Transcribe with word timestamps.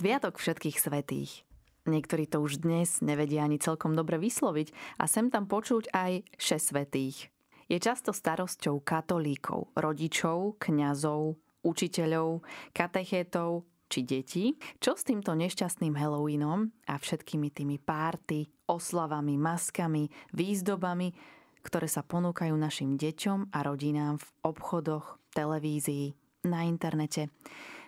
Sviatok 0.00 0.40
všetkých 0.40 0.80
svetých. 0.80 1.44
Niektorí 1.84 2.24
to 2.24 2.40
už 2.40 2.64
dnes 2.64 3.04
nevedia 3.04 3.44
ani 3.44 3.60
celkom 3.60 3.92
dobre 3.92 4.16
vysloviť 4.16 4.96
a 4.96 5.04
sem 5.04 5.28
tam 5.28 5.44
počuť 5.44 5.92
aj 5.92 6.24
šesť 6.40 6.64
svetých. 6.72 7.28
Je 7.68 7.76
často 7.76 8.16
starosťou 8.16 8.80
katolíkov, 8.80 9.68
rodičov, 9.76 10.56
kňazov, 10.56 11.36
učiteľov, 11.60 12.40
katechétov 12.72 13.68
či 13.92 14.00
detí, 14.08 14.44
čo 14.80 14.96
s 14.96 15.04
týmto 15.04 15.36
nešťastným 15.36 15.92
Halloweenom 15.92 16.72
a 16.88 16.96
všetkými 16.96 17.52
tými 17.52 17.76
párty, 17.76 18.48
oslavami, 18.72 19.36
maskami, 19.36 20.08
výzdobami, 20.32 21.12
ktoré 21.60 21.92
sa 21.92 22.00
ponúkajú 22.00 22.56
našim 22.56 22.96
deťom 22.96 23.52
a 23.52 23.58
rodinám 23.68 24.16
v 24.16 24.28
obchodoch, 24.48 25.20
televízii, 25.36 26.16
na 26.48 26.64
internete, 26.64 27.28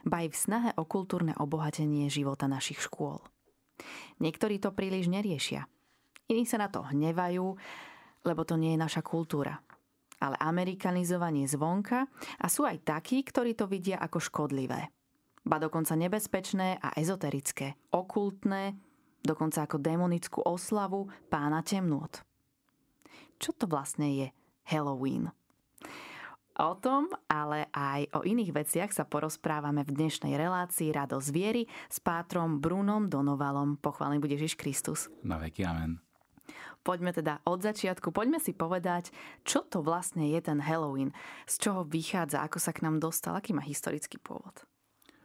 ba 0.07 0.23
aj 0.23 0.29
v 0.33 0.37
snahe 0.37 0.71
o 0.79 0.85
kultúrne 0.87 1.35
obohatenie 1.39 2.11
života 2.11 2.51
našich 2.51 2.83
škôl. 2.83 3.23
Niektorí 4.23 4.63
to 4.63 4.75
príliš 4.75 5.11
neriešia. 5.11 5.67
Iní 6.31 6.47
sa 6.47 6.63
na 6.63 6.71
to 6.71 6.87
hnevajú, 6.87 7.59
lebo 8.23 8.43
to 8.47 8.55
nie 8.55 8.79
je 8.79 8.83
naša 8.83 9.03
kultúra. 9.03 9.59
Ale 10.23 10.39
amerikanizovanie 10.39 11.51
zvonka 11.51 12.07
a 12.39 12.47
sú 12.47 12.63
aj 12.63 12.87
takí, 12.87 13.27
ktorí 13.27 13.59
to 13.59 13.67
vidia 13.67 13.99
ako 13.99 14.23
škodlivé. 14.23 14.87
Ba 15.43 15.59
dokonca 15.59 15.99
nebezpečné 15.99 16.79
a 16.79 16.95
ezoterické, 16.95 17.75
okultné, 17.91 18.79
dokonca 19.27 19.67
ako 19.67 19.83
demonickú 19.83 20.39
oslavu 20.47 21.11
pána 21.27 21.67
temnôt. 21.67 22.23
Čo 23.43 23.51
to 23.59 23.67
vlastne 23.67 24.07
je 24.07 24.27
Halloween? 24.71 25.35
O 26.63 26.79
tom, 26.79 27.11
ale 27.27 27.67
aj 27.75 28.07
o 28.15 28.23
iných 28.23 28.55
veciach 28.55 28.95
sa 28.95 29.03
porozprávame 29.03 29.83
v 29.83 29.99
dnešnej 29.99 30.39
relácii 30.39 30.95
Rado 30.95 31.19
zviery 31.19 31.67
s 31.91 31.99
pátrom 31.99 32.63
Brunom 32.63 33.11
Donovalom. 33.11 33.75
Pochválený 33.83 34.23
bude 34.23 34.39
Ježiš 34.39 34.55
Kristus. 34.55 35.11
Na 35.27 35.43
veky 35.43 35.67
amen. 35.67 35.99
Poďme 36.87 37.11
teda 37.11 37.43
od 37.43 37.67
začiatku, 37.67 38.15
poďme 38.15 38.39
si 38.39 38.55
povedať, 38.55 39.11
čo 39.43 39.67
to 39.67 39.83
vlastne 39.83 40.23
je 40.31 40.39
ten 40.39 40.63
Halloween, 40.63 41.11
z 41.51 41.67
čoho 41.67 41.83
vychádza, 41.83 42.47
ako 42.47 42.63
sa 42.63 42.71
k 42.71 42.87
nám 42.87 43.03
dostal, 43.03 43.35
aký 43.35 43.51
má 43.51 43.67
historický 43.67 44.23
pôvod. 44.23 44.63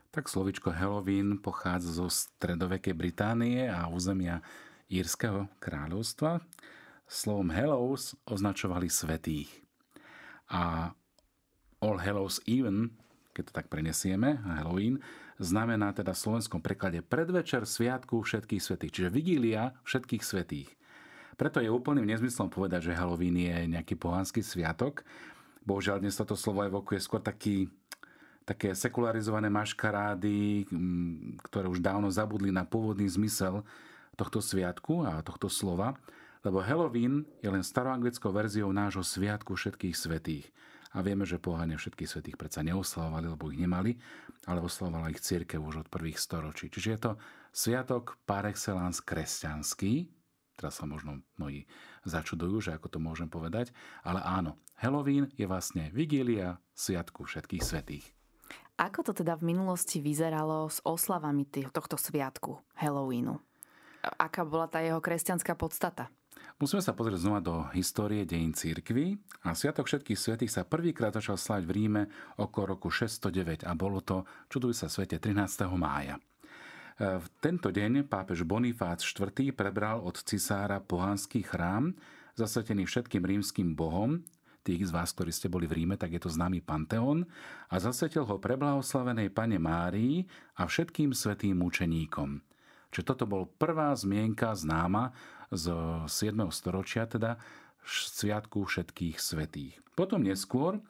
Tak 0.10 0.34
slovičko 0.34 0.74
Halloween 0.74 1.38
pochádza 1.38 2.02
zo 2.02 2.10
stredovekej 2.10 2.98
Británie 2.98 3.70
a 3.70 3.86
územia 3.86 4.42
Írskeho 4.90 5.54
kráľovstva. 5.62 6.42
Slovom 7.06 7.54
Hallows 7.54 8.18
označovali 8.26 8.90
svetých. 8.90 9.54
A 10.50 10.98
All 11.84 12.02
Hallows 12.02 12.42
Even, 12.50 12.90
keď 13.38 13.44
to 13.50 13.54
tak 13.54 13.68
prenesieme, 13.70 14.42
Halloween, 14.42 14.98
znamená 15.38 15.94
teda 15.94 16.18
v 16.18 16.22
slovenskom 16.26 16.62
preklade 16.66 17.06
predvečer 17.06 17.70
sviatku 17.70 18.26
všetkých 18.26 18.62
svetých, 18.62 18.94
čiže 18.94 19.14
vigília 19.14 19.78
všetkých 19.86 20.24
svetých. 20.26 20.70
Preto 21.38 21.62
je 21.62 21.70
úplným 21.70 22.10
nezmyslom 22.10 22.50
povedať, 22.50 22.90
že 22.90 22.98
Halloween 22.98 23.38
je 23.38 23.78
nejaký 23.78 23.94
pohanský 23.94 24.42
sviatok. 24.42 25.06
Bohužiaľ 25.62 26.02
dnes 26.02 26.18
toto 26.18 26.34
slovo 26.34 26.66
evokuje 26.66 26.98
skôr 26.98 27.22
taký, 27.22 27.70
také 28.42 28.74
sekularizované 28.74 29.46
maškarády, 29.54 30.66
ktoré 31.46 31.70
už 31.70 31.78
dávno 31.78 32.10
zabudli 32.10 32.50
na 32.50 32.66
pôvodný 32.66 33.06
zmysel 33.06 33.62
tohto 34.18 34.42
sviatku 34.42 35.06
a 35.06 35.22
tohto 35.22 35.46
slova, 35.46 35.94
lebo 36.42 36.58
Halloween 36.58 37.22
je 37.38 37.54
len 37.54 37.62
staroanglickou 37.62 38.34
verziou 38.34 38.74
nášho 38.74 39.06
sviatku 39.06 39.54
všetkých 39.54 39.94
svetých. 39.94 40.50
A 40.96 41.04
vieme, 41.04 41.28
že 41.28 41.42
pohania 41.42 41.76
všetkých 41.76 42.08
svetých 42.08 42.40
predsa 42.40 42.64
neoslavovali, 42.64 43.28
lebo 43.28 43.52
ich 43.52 43.60
nemali, 43.60 44.00
ale 44.48 44.64
oslavovala 44.64 45.12
ich 45.12 45.20
církev 45.20 45.60
už 45.60 45.84
od 45.84 45.92
prvých 45.92 46.16
storočí. 46.16 46.72
Čiže 46.72 46.90
je 46.96 47.00
to 47.00 47.12
sviatok 47.52 48.16
par 48.24 48.48
excellence 48.48 49.04
kresťanský, 49.04 50.08
teraz 50.56 50.80
sa 50.80 50.88
možno 50.88 51.22
mnohí 51.36 51.68
začudujú, 52.08 52.64
že 52.64 52.72
ako 52.74 52.88
to 52.88 53.00
môžem 53.04 53.28
povedať, 53.28 53.76
ale 54.08 54.24
áno, 54.24 54.56
Halloween 54.80 55.28
je 55.36 55.46
vlastne 55.50 55.92
vigília 55.92 56.62
sviatku 56.74 57.28
všetkých 57.28 57.64
svetých. 57.66 58.06
Ako 58.78 59.02
to 59.02 59.12
teda 59.12 59.34
v 59.42 59.58
minulosti 59.58 59.98
vyzeralo 59.98 60.70
s 60.70 60.80
oslavami 60.86 61.50
tohto 61.74 61.98
sviatku 61.98 62.62
Halloweenu? 62.78 63.42
Aká 64.22 64.46
bola 64.46 64.70
tá 64.70 64.86
jeho 64.86 65.02
kresťanská 65.02 65.58
podstata? 65.58 66.14
Musíme 66.58 66.82
sa 66.82 66.98
pozrieť 66.98 67.22
znova 67.22 67.38
do 67.38 67.70
histórie 67.78 68.26
dejín 68.26 68.50
církvy 68.50 69.14
a 69.46 69.54
Sviatok 69.54 69.86
všetkých 69.86 70.18
svetých 70.18 70.50
sa 70.50 70.66
prvýkrát 70.66 71.14
začal 71.14 71.38
slať 71.38 71.70
v 71.70 71.72
Ríme 71.78 72.04
okolo 72.42 72.74
roku 72.74 72.90
609 72.90 73.62
a 73.62 73.78
bolo 73.78 74.02
to, 74.02 74.26
čuduj 74.50 74.74
sa 74.74 74.90
svete, 74.90 75.22
13. 75.22 75.38
mája. 75.78 76.18
E, 76.18 76.22
v 77.22 77.26
tento 77.38 77.70
deň 77.70 78.10
pápež 78.10 78.42
Bonifác 78.42 79.06
IV. 79.06 79.54
prebral 79.54 80.02
od 80.02 80.18
cisára 80.18 80.82
pohanský 80.82 81.46
chrám, 81.46 81.94
zasvetený 82.34 82.90
všetkým 82.90 83.22
rímským 83.22 83.78
bohom, 83.78 84.26
tých 84.66 84.90
z 84.90 84.98
vás, 84.98 85.14
ktorí 85.14 85.30
ste 85.30 85.54
boli 85.54 85.70
v 85.70 85.86
Ríme, 85.86 85.94
tak 85.94 86.18
je 86.18 86.26
to 86.26 86.34
známy 86.34 86.66
Panteón, 86.66 87.30
a 87.70 87.78
zasvetil 87.78 88.26
ho 88.26 88.42
preblahoslavenej 88.42 89.30
pane 89.30 89.62
Márii 89.62 90.26
a 90.58 90.66
všetkým 90.66 91.14
svetým 91.14 91.62
mučeníkom. 91.62 92.42
Čiže 92.90 93.14
toto 93.14 93.30
bol 93.30 93.46
prvá 93.46 93.92
zmienka 93.94 94.58
známa 94.58 95.14
z 95.52 95.66
7. 96.08 96.52
storočia, 96.52 97.08
teda 97.08 97.40
Sviatku 97.88 98.68
všetkých 98.68 99.16
svetých. 99.16 99.80
Potom 99.96 100.20
neskôr 100.20 100.78
e, 100.78 100.82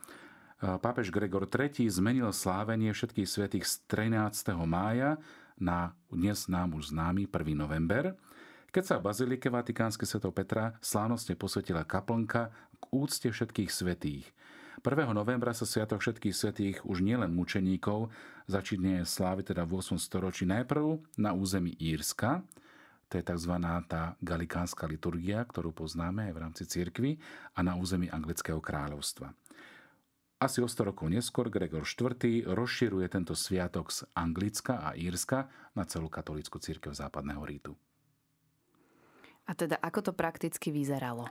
pápež 0.61 1.13
Gregor 1.13 1.45
III 1.45 1.85
zmenil 1.93 2.33
slávenie 2.33 2.89
všetkých 2.89 3.29
svetých 3.29 3.65
z 3.69 3.85
13. 3.85 4.57
mája 4.65 5.21
na 5.61 5.93
dnes 6.09 6.49
nám 6.49 6.73
už 6.73 6.93
známy 6.93 7.29
1. 7.29 7.53
november, 7.53 8.17
keď 8.73 8.83
sa 8.83 8.95
v 8.97 9.09
Bazilike 9.09 9.49
Vatikánske 9.49 10.05
sv. 10.05 10.29
Petra 10.29 10.77
slávnostne 10.81 11.37
posvetila 11.37 11.85
kaplnka 11.85 12.53
k 12.77 12.83
úcte 12.93 13.29
všetkých 13.29 13.69
svetých. 13.69 14.25
1. 14.85 15.09
novembra 15.17 15.57
sa 15.57 15.65
Sviatok 15.65 16.05
všetkých 16.05 16.35
svetých 16.37 16.77
už 16.85 17.01
nielen 17.01 17.33
mučeníkov 17.33 18.13
začíne 18.45 19.01
sláviť 19.01 19.53
teda 19.53 19.65
v 19.65 19.81
8. 19.81 19.97
storočí 19.97 20.45
najprv 20.45 21.01
na 21.17 21.33
území 21.33 21.73
Írska, 21.81 22.45
to 23.07 23.19
je 23.19 23.23
tzv. 23.23 23.53
tá 23.87 24.19
galikánska 24.19 24.83
liturgia, 24.83 25.39
ktorú 25.47 25.71
poznáme 25.71 26.27
aj 26.27 26.33
v 26.35 26.41
rámci 26.43 26.63
cirkvy 26.67 27.15
a 27.55 27.63
na 27.63 27.79
území 27.79 28.11
Anglického 28.11 28.59
kráľovstva. 28.59 29.31
Asi 30.37 30.61
o 30.61 30.69
100 30.69 30.93
rokov 30.93 31.09
neskôr 31.09 31.49
Gregor 31.49 31.81
IV. 31.81 32.45
rozširuje 32.45 33.09
tento 33.09 33.33
sviatok 33.33 33.89
z 33.89 34.05
Anglicka 34.13 34.85
a 34.85 34.93
Írska 34.93 35.49
na 35.73 35.81
celú 35.89 36.13
katolickú 36.13 36.61
církev 36.61 36.93
západného 36.93 37.41
rítu. 37.41 37.73
A 39.49 39.55
teda 39.57 39.81
ako 39.81 40.11
to 40.11 40.13
prakticky 40.13 40.69
vyzeralo? 40.69 41.25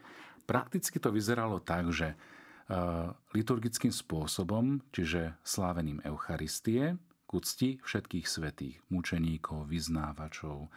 Prakticky 0.48 0.98
to 0.98 1.15
vyzeralo 1.15 1.62
tak, 1.62 1.92
že 1.94 2.16
eh, 2.16 3.06
liturgickým 3.36 3.94
spôsobom, 3.94 4.82
čiže 4.91 5.38
slávením 5.47 6.03
Eucharistie, 6.03 6.98
k 7.26 7.31
cti 7.42 7.70
všetkých 7.82 8.26
svetých, 8.26 8.78
mučeníkov, 8.91 9.66
vyznávačov, 9.66 10.70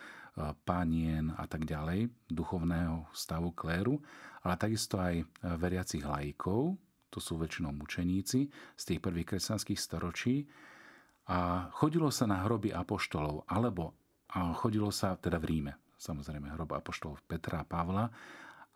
panien 0.64 1.36
a 1.36 1.46
tak 1.46 1.68
ďalej, 1.68 2.08
duchovného 2.32 3.12
stavu 3.12 3.52
kléru, 3.52 4.00
ale 4.44 4.56
takisto 4.56 4.96
aj 4.96 5.24
veriacich 5.60 6.04
laikov, 6.04 6.80
to 7.10 7.20
sú 7.20 7.42
väčšinou 7.42 7.74
mučeníci 7.74 8.48
z 8.78 8.84
tých 8.86 9.00
prvých 9.02 9.36
kresťanských 9.36 9.80
storočí. 9.80 10.46
A 11.30 11.70
chodilo 11.74 12.10
sa 12.10 12.26
na 12.26 12.42
hroby 12.46 12.74
apoštolov, 12.74 13.46
alebo 13.50 13.94
chodilo 14.62 14.90
sa 14.90 15.18
teda 15.18 15.38
v 15.38 15.46
Ríme, 15.46 15.74
samozrejme 15.98 16.54
hrob 16.58 16.74
apoštolov 16.74 17.22
Petra 17.26 17.62
a 17.62 17.68
Pavla, 17.68 18.10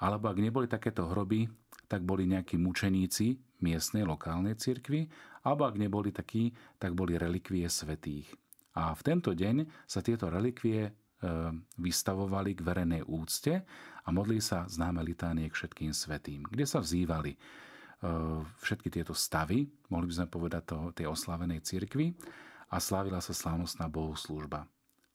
alebo 0.01 0.29
ak 0.29 0.37
neboli 0.37 0.67
takéto 0.69 1.09
hroby, 1.09 1.47
tak 1.87 2.03
boli 2.03 2.25
nejakí 2.29 2.57
mučeníci 2.57 3.37
miestnej, 3.63 4.03
lokálnej 4.03 4.57
cirkvi, 4.57 5.07
alebo 5.45 5.65
ak 5.69 5.79
neboli 5.79 6.11
takí, 6.11 6.51
tak 6.81 6.97
boli 6.97 7.15
relikvie 7.15 7.65
svetých. 7.69 8.27
A 8.73 8.91
v 8.97 9.01
tento 9.05 9.31
deň 9.37 9.85
sa 9.85 10.01
tieto 10.01 10.27
relikvie 10.33 10.89
E, 10.89 10.93
vystavovali 11.79 12.51
k 12.55 12.61
verejnej 12.61 13.03
úcte 13.07 13.63
a 14.03 14.07
modli 14.11 14.43
sa 14.43 14.67
známe 14.67 14.99
litánie 15.03 15.47
k 15.47 15.55
všetkým 15.55 15.91
svetým, 15.95 16.43
kde 16.43 16.65
sa 16.67 16.83
vzývali 16.83 17.31
e, 17.31 17.37
všetky 18.59 18.91
tieto 18.91 19.15
stavy, 19.15 19.63
mohli 19.87 20.11
by 20.11 20.13
sme 20.19 20.27
povedať 20.27 20.63
to, 20.67 20.77
tej 20.91 21.07
oslavenej 21.07 21.63
cirkvi 21.63 22.11
a 22.71 22.77
slávila 22.77 23.23
sa 23.23 23.31
slávnostná 23.31 23.87
bohoslúžba. 23.87 24.67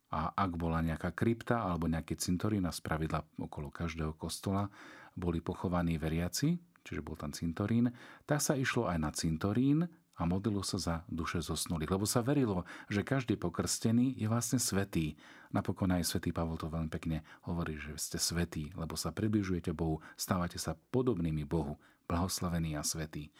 A 0.09 0.33
ak 0.33 0.57
bola 0.57 0.81
nejaká 0.81 1.13
krypta 1.13 1.69
alebo 1.69 1.85
nejaký 1.85 2.17
cintorín, 2.17 2.65
a 2.65 2.73
spravidla 2.73 3.21
okolo 3.45 3.69
každého 3.69 4.17
kostola 4.17 4.65
boli 5.13 5.45
pochovaní 5.45 6.01
veriaci, 6.01 6.57
čiže 6.81 7.05
bol 7.05 7.21
tam 7.21 7.37
cintorín, 7.37 7.93
tak 8.25 8.41
sa 8.41 8.57
išlo 8.57 8.89
aj 8.89 8.97
na 8.97 9.11
cintorín 9.13 9.85
a 10.19 10.27
modlilo 10.27 10.67
sa 10.67 10.77
za 10.83 10.95
duše 11.07 11.39
zosnulých. 11.39 11.95
Lebo 11.95 12.05
sa 12.05 12.27
verilo, 12.27 12.67
že 12.91 13.07
každý 13.07 13.39
pokrstený 13.39 14.19
je 14.19 14.27
vlastne 14.27 14.59
svetý. 14.59 15.15
Napokon 15.55 15.95
aj 15.95 16.11
svätý 16.11 16.35
Pavol 16.35 16.59
to 16.59 16.67
veľmi 16.67 16.91
pekne 16.91 17.23
hovorí, 17.47 17.79
že 17.79 17.95
ste 17.97 18.19
svetí, 18.19 18.75
lebo 18.75 18.99
sa 18.99 19.15
približujete 19.15 19.71
Bohu, 19.71 20.03
stávate 20.19 20.59
sa 20.59 20.75
podobnými 20.91 21.47
Bohu, 21.47 21.79
blahoslavení 22.11 22.75
a 22.75 22.83
svetí. 22.83 23.31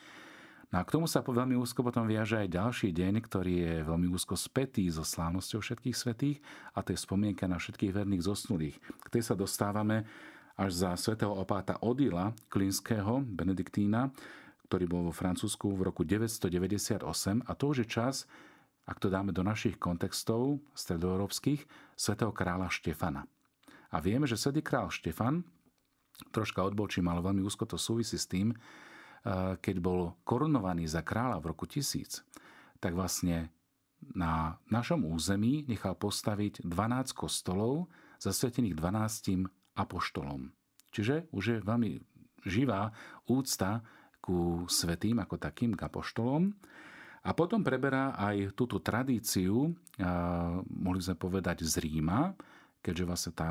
No 0.69 0.79
a 0.81 0.85
k 0.85 0.93
tomu 1.01 1.09
sa 1.09 1.25
veľmi 1.25 1.57
úzko 1.57 1.81
potom 1.81 2.05
viaže 2.05 2.37
aj 2.37 2.53
ďalší 2.53 2.93
deň, 2.93 3.25
ktorý 3.25 3.55
je 3.57 3.75
veľmi 3.89 4.09
úzko 4.13 4.37
spätý 4.37 4.85
so 4.93 5.01
slávnosťou 5.01 5.65
všetkých 5.65 5.97
svetých 5.97 6.39
a 6.77 6.85
to 6.85 6.93
je 6.93 7.01
spomienka 7.01 7.49
na 7.49 7.57
všetkých 7.57 7.97
verných 7.97 8.29
zosnulých. 8.29 8.77
K 8.77 9.09
tej 9.09 9.33
sa 9.33 9.35
dostávame 9.35 10.05
až 10.61 10.85
za 10.85 10.91
svätého 11.01 11.33
opáta 11.33 11.81
Odila 11.81 12.37
Klinského, 12.53 13.25
Benediktína, 13.25 14.13
ktorý 14.69 14.85
bol 14.85 15.03
vo 15.09 15.15
Francúzsku 15.17 15.73
v 15.73 15.89
roku 15.89 16.05
998 16.05 17.01
a 17.49 17.53
to 17.57 17.65
už 17.73 17.83
je 17.83 17.89
čas, 17.89 18.29
ak 18.85 19.01
to 19.01 19.09
dáme 19.09 19.33
do 19.33 19.41
našich 19.41 19.81
kontextov 19.81 20.61
stredoeurópskych, 20.77 21.65
svätého 21.97 22.33
kráľa 22.33 22.69
Štefana. 22.69 23.25
A 23.89 24.05
vieme, 24.05 24.29
že 24.29 24.37
svätý 24.37 24.61
král 24.61 24.93
Štefan, 24.93 25.41
troška 26.33 26.61
odbočím, 26.61 27.09
ale 27.09 27.25
veľmi 27.25 27.41
úzko 27.41 27.65
to 27.65 27.81
súvisí 27.81 28.21
s 28.21 28.29
tým, 28.29 28.53
keď 29.61 29.77
bol 29.81 30.17
korunovaný 30.29 30.85
za 30.85 31.01
kráľa 31.01 31.41
v 31.41 31.49
roku 31.49 31.65
1000, 31.65 32.25
tak 32.81 32.93
vlastne 32.93 33.49
na 34.15 34.61
našom 34.71 35.03
území 35.09 35.67
nechal 35.67 35.97
postaviť 35.97 36.63
12 36.63 37.17
kostolov 37.17 37.91
zasvetených 38.21 38.77
12 38.77 39.49
apoštolom. 39.75 40.53
Čiže 40.95 41.29
už 41.35 41.45
je 41.45 41.59
veľmi 41.65 41.91
živá 42.47 42.95
úcta 43.27 43.83
ku 44.29 44.69
svetým 44.69 45.25
ako 45.25 45.41
takým, 45.41 45.73
k 45.73 45.89
apoštolom. 45.89 46.53
A 47.25 47.33
potom 47.33 47.65
preberá 47.65 48.13
aj 48.21 48.53
túto 48.53 48.77
tradíciu, 48.85 49.73
mohli 50.69 51.01
sme 51.01 51.17
povedať 51.17 51.65
z 51.65 51.81
Ríma, 51.81 52.37
keďže 52.79 53.05
vlastne 53.05 53.33
tá, 53.35 53.51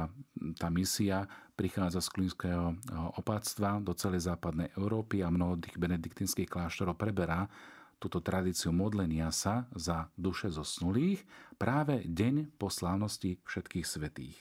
tá 0.55 0.67
misia 0.71 1.27
prichádza 1.57 1.99
z 1.99 2.09
klínskeho 2.13 2.65
eh, 2.71 2.77
opáctva 3.19 3.81
do 3.83 3.91
celej 3.97 4.29
západnej 4.29 4.71
Európy 4.77 5.21
a 5.25 5.33
mnoho 5.33 5.59
tých 5.59 5.75
benediktínskych 5.75 6.47
kláštorov 6.47 6.95
preberá 6.95 7.49
túto 7.97 8.21
tradíciu 8.21 8.69
modlenia 8.69 9.33
sa 9.33 9.65
za 9.73 10.13
duše 10.13 10.53
zosnulých 10.53 11.25
práve 11.57 12.05
deň 12.05 12.53
po 12.61 12.69
slávnosti 12.69 13.41
všetkých 13.41 13.85
svetých. 13.85 14.37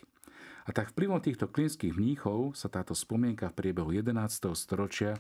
A 0.67 0.75
tak 0.75 0.93
vplyvom 0.93 1.23
týchto 1.23 1.47
klínskych 1.47 1.94
mníchov 1.94 2.59
sa 2.59 2.67
táto 2.67 2.93
spomienka 2.93 3.49
v 3.55 3.56
priebehu 3.65 3.94
11. 3.94 4.50
storočia 4.59 5.15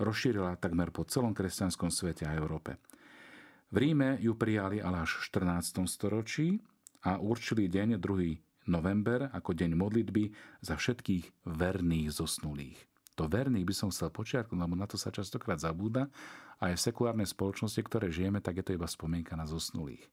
rozšírila 0.00 0.56
takmer 0.56 0.88
po 0.88 1.04
celom 1.04 1.36
kresťanskom 1.36 1.92
svete 1.92 2.24
a 2.24 2.34
Európe. 2.34 2.80
V 3.70 3.76
Ríme 3.78 4.18
ju 4.18 4.34
prijali 4.34 4.82
ale 4.82 5.06
až 5.06 5.20
v 5.20 5.44
14. 5.46 5.86
storočí 5.86 6.58
a 7.06 7.20
určili 7.22 7.70
deň 7.70 8.02
2 8.02 8.66
november 8.72 9.30
ako 9.30 9.54
deň 9.54 9.70
modlitby 9.78 10.24
za 10.64 10.74
všetkých 10.74 11.46
verných 11.46 12.10
zosnulých. 12.10 12.78
To 13.14 13.28
verných 13.28 13.68
by 13.68 13.74
som 13.76 13.92
chcel 13.92 14.08
počiarknúť, 14.08 14.58
lebo 14.58 14.74
na 14.74 14.88
to 14.88 14.96
sa 14.96 15.12
častokrát 15.12 15.60
zabúda 15.60 16.08
a 16.56 16.72
aj 16.72 16.80
v 16.80 16.84
sekulárnej 16.88 17.28
spoločnosti, 17.28 17.80
ktoré 17.84 18.08
žijeme, 18.08 18.40
tak 18.40 18.60
je 18.60 18.64
to 18.64 18.76
iba 18.76 18.88
spomienka 18.88 19.36
na 19.36 19.44
zosnulých. 19.44 20.08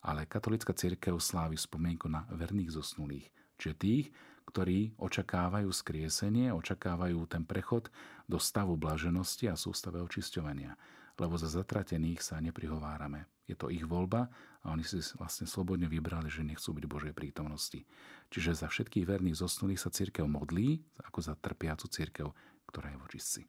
Ale 0.00 0.24
katolická 0.24 0.72
církev 0.72 1.20
slávi 1.20 1.58
spomienku 1.60 2.08
na 2.08 2.24
verných 2.32 2.72
zosnulých, 2.72 3.28
čiže 3.60 3.74
tých, 3.76 4.06
ktorí 4.46 4.94
očakávajú 4.96 5.68
skriesenie, 5.68 6.54
očakávajú 6.54 7.18
ten 7.26 7.42
prechod 7.42 7.90
do 8.30 8.38
stavu 8.38 8.78
blaženosti 8.78 9.50
a 9.50 9.58
sústave 9.58 9.98
očisťovania. 10.00 10.78
Lebo 11.16 11.34
za 11.40 11.48
zatratených 11.48 12.20
sa 12.22 12.38
neprihovárame. 12.38 13.26
Je 13.46 13.54
to 13.54 13.70
ich 13.70 13.86
voľba 13.86 14.26
a 14.66 14.74
oni 14.74 14.82
si 14.82 14.98
vlastne 15.16 15.46
slobodne 15.46 15.86
vybrali, 15.86 16.26
že 16.26 16.42
nechcú 16.42 16.74
byť 16.74 16.84
Božej 16.84 17.12
prítomnosti. 17.14 17.86
Čiže 18.34 18.58
za 18.58 18.66
všetkých 18.66 19.06
verných 19.06 19.38
zosnulých 19.38 19.80
sa 19.80 19.94
církev 19.94 20.26
modlí, 20.26 20.82
ako 21.06 21.18
za 21.22 21.34
trpiacu 21.38 21.86
církev, 21.86 22.26
ktorá 22.66 22.90
je 22.90 22.98
v 22.98 23.06
očistci. 23.06 23.40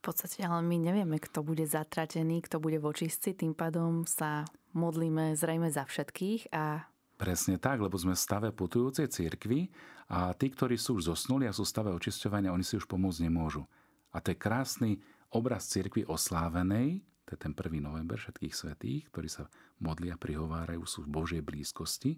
podstate 0.08 0.44
ale 0.44 0.64
my 0.64 0.76
nevieme, 0.80 1.20
kto 1.20 1.44
bude 1.44 1.64
zatratený, 1.68 2.40
kto 2.44 2.56
bude 2.56 2.80
v 2.80 2.88
tým 3.36 3.52
pádom 3.52 4.08
sa 4.08 4.48
modlíme 4.72 5.36
zrejme 5.36 5.68
za 5.68 5.84
všetkých 5.84 6.54
a 6.54 6.88
Presne 7.20 7.60
tak, 7.60 7.84
lebo 7.84 8.00
sme 8.00 8.16
v 8.16 8.24
stave 8.24 8.48
putujúcej 8.48 9.04
církvy 9.04 9.68
a 10.08 10.32
tí, 10.32 10.48
ktorí 10.48 10.80
sú 10.80 10.96
už 10.96 11.12
zosnuli 11.12 11.44
a 11.44 11.52
sú 11.52 11.68
v 11.68 11.72
stave 11.76 11.92
očisťovania, 11.92 12.48
oni 12.48 12.64
si 12.64 12.80
už 12.80 12.88
pomôcť 12.88 13.28
nemôžu. 13.28 13.68
A 14.16 14.24
to 14.24 14.32
je 14.32 14.40
krásny 14.40 15.04
obraz 15.28 15.68
církvy 15.68 16.08
oslávenej, 16.08 17.04
to 17.28 17.36
je 17.36 17.44
ten 17.44 17.52
1. 17.52 17.76
november 17.76 18.16
všetkých 18.16 18.56
svetých, 18.56 19.12
ktorí 19.12 19.28
sa 19.28 19.52
modlia, 19.84 20.16
prihovárajú, 20.16 20.80
sú 20.88 21.04
v 21.04 21.12
Božej 21.12 21.44
blízkosti 21.44 22.16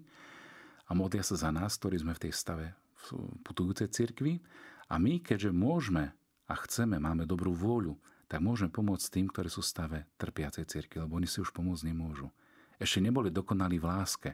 a 0.87 0.95
modlia 0.95 1.21
sa 1.27 1.35
za 1.35 1.51
nás, 1.51 1.75
ktorí 1.75 1.99
sme 1.99 2.15
v 2.15 2.23
tej 2.23 2.33
stave 2.39 2.71
putujúcej 3.43 3.91
cirkvi. 3.91 4.39
A 4.87 5.03
my, 5.03 5.19
keďže 5.19 5.51
môžeme 5.51 6.15
a 6.47 6.53
chceme, 6.63 6.95
máme 6.95 7.27
dobrú 7.27 7.51
vôľu, 7.51 7.99
tak 8.31 8.39
môžeme 8.39 8.71
pomôcť 8.71 9.19
tým, 9.19 9.27
ktorí 9.27 9.51
sú 9.51 9.59
v 9.59 9.67
stave 9.67 9.97
trpiacej 10.15 10.63
cirkvi, 10.63 11.03
lebo 11.03 11.19
oni 11.19 11.27
si 11.27 11.43
už 11.43 11.51
pomôcť 11.51 11.91
nemôžu. 11.91 12.31
Ešte 12.79 13.03
neboli 13.03 13.29
dokonali 13.29 13.75
v 13.77 13.85
láske, 13.91 14.31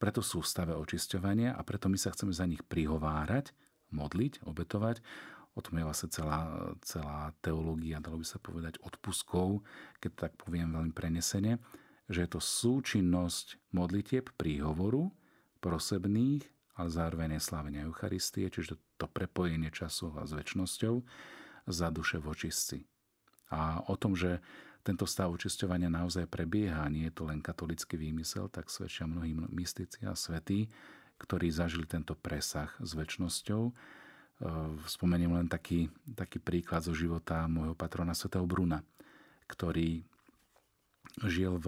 preto 0.00 0.24
sú 0.24 0.40
v 0.40 0.48
stave 0.48 0.72
očisťovania 0.72 1.52
a 1.52 1.60
preto 1.60 1.92
my 1.92 2.00
sa 2.00 2.10
chceme 2.10 2.32
za 2.32 2.48
nich 2.48 2.64
prihovárať, 2.64 3.52
modliť, 3.92 4.48
obetovať, 4.48 5.04
O 5.58 5.60
tom 5.62 5.82
je 5.82 5.84
vlastne 5.84 6.08
celá, 6.14 6.72
celá 6.86 7.34
teológia, 7.42 7.98
dalo 7.98 8.22
by 8.22 8.26
sa 8.26 8.38
povedať, 8.38 8.78
odpuskov, 8.86 9.66
keď 9.98 10.12
tak 10.14 10.32
poviem 10.38 10.70
veľmi 10.70 10.94
prenesene, 10.94 11.58
že 12.06 12.22
je 12.22 12.30
to 12.30 12.40
súčinnosť 12.42 13.58
modlitieb 13.74 14.30
príhovoru, 14.38 15.10
prosebných, 15.58 16.46
ale 16.78 16.88
zároveň 16.88 17.36
je 17.36 17.42
slávenia 17.42 17.84
Eucharistie, 17.84 18.46
čiže 18.46 18.78
to 18.94 19.10
prepojenie 19.10 19.74
času 19.74 20.14
a 20.16 20.24
s 20.24 20.32
väčšnosťou 20.32 20.94
za 21.66 21.88
duše 21.90 22.22
v 22.22 22.26
očistci. 22.30 22.78
A 23.50 23.82
o 23.90 23.98
tom, 23.98 24.14
že 24.14 24.38
tento 24.80 25.04
stav 25.04 25.30
očisťovania 25.32 25.92
naozaj 25.92 26.26
prebieha, 26.26 26.88
nie 26.88 27.08
je 27.08 27.14
to 27.14 27.28
len 27.28 27.44
katolický 27.44 28.00
výmysel, 28.00 28.48
tak 28.48 28.72
svedčia 28.72 29.04
mnohí 29.04 29.32
mystici 29.52 30.02
a 30.08 30.16
svetí, 30.16 30.72
ktorí 31.20 31.52
zažili 31.52 31.84
tento 31.84 32.16
presah 32.16 32.72
s 32.80 32.96
väčšnosťou 32.96 33.72
Spomeniem 34.88 35.36
len 35.36 35.52
taký, 35.52 35.92
taký 36.16 36.40
príklad 36.40 36.80
zo 36.80 36.96
života 36.96 37.44
môjho 37.44 37.76
patrona 37.76 38.16
svätého 38.16 38.48
Bruna, 38.48 38.80
ktorý 39.44 40.00
žil 41.28 41.60
v 41.60 41.66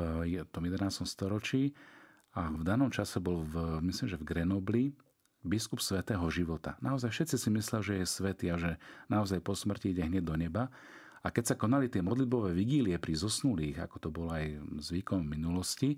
tom 0.49 0.65
11. 0.65 1.05
storočí 1.05 1.77
a 2.33 2.49
v 2.49 2.65
danom 2.65 2.89
čase 2.89 3.21
bol 3.21 3.45
v, 3.45 3.85
myslím, 3.85 4.09
že 4.09 4.17
v 4.17 4.25
Grenobli 4.25 4.85
biskup 5.45 5.85
svetého 5.85 6.25
života. 6.33 6.81
Naozaj 6.81 7.13
všetci 7.13 7.37
si 7.37 7.49
mysleli, 7.53 7.83
že 7.85 7.95
je 8.01 8.07
svetý 8.09 8.47
a 8.49 8.57
že 8.57 8.81
naozaj 9.13 9.45
po 9.45 9.53
smrti 9.53 9.93
ide 9.93 10.09
hneď 10.09 10.25
do 10.25 10.35
neba. 10.41 10.73
A 11.23 11.31
keď 11.31 11.55
sa 11.55 11.61
konali 11.61 11.87
tie 11.87 12.03
modlitbové 12.03 12.51
vigílie 12.51 12.99
pri 12.99 13.15
zosnulých, 13.15 13.87
ako 13.87 13.97
to 14.03 14.09
bolo 14.11 14.35
aj 14.35 14.59
zvykom 14.83 15.23
v 15.23 15.33
minulosti, 15.39 15.91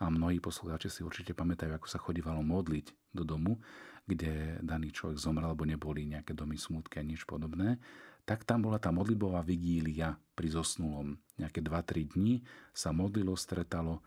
a 0.00 0.08
mnohí 0.08 0.40
poslucháči 0.40 0.88
si 0.88 1.00
určite 1.04 1.36
pamätajú, 1.36 1.76
ako 1.76 1.84
sa 1.84 2.00
chodívalo 2.00 2.40
modliť 2.40 3.12
do 3.12 3.20
domu, 3.20 3.60
kde 4.08 4.56
daný 4.64 4.96
človek 4.96 5.20
zomrel, 5.20 5.52
alebo 5.52 5.68
neboli 5.68 6.08
nejaké 6.08 6.32
domy 6.32 6.56
smutky 6.56 6.98
a 6.98 7.04
nič 7.04 7.28
podobné, 7.28 7.76
tak 8.24 8.48
tam 8.48 8.64
bola 8.64 8.80
tá 8.80 8.88
modlibová 8.88 9.44
vigília 9.44 10.16
pri 10.32 10.56
zosnulom. 10.56 11.20
Nejaké 11.36 11.60
2-3 11.60 12.16
dní 12.16 12.40
sa 12.72 12.96
modlilo, 12.96 13.36
stretalo 13.36 14.00
e, 14.00 14.02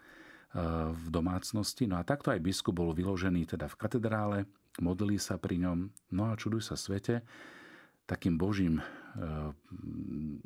v 0.89 1.05
domácnosti. 1.13 1.85
No 1.85 2.01
a 2.01 2.07
takto 2.07 2.33
aj 2.33 2.41
biskup 2.41 2.73
bol 2.73 2.89
vyložený 2.97 3.53
teda 3.53 3.69
v 3.69 3.77
katedrále, 3.77 4.37
modlili 4.81 5.21
sa 5.21 5.37
pri 5.37 5.61
ňom. 5.61 5.93
No 6.09 6.33
a 6.33 6.39
čuduj 6.39 6.65
sa 6.65 6.73
svete, 6.73 7.21
takým 8.05 8.35
božím, 8.35 8.79
e, 8.79 8.83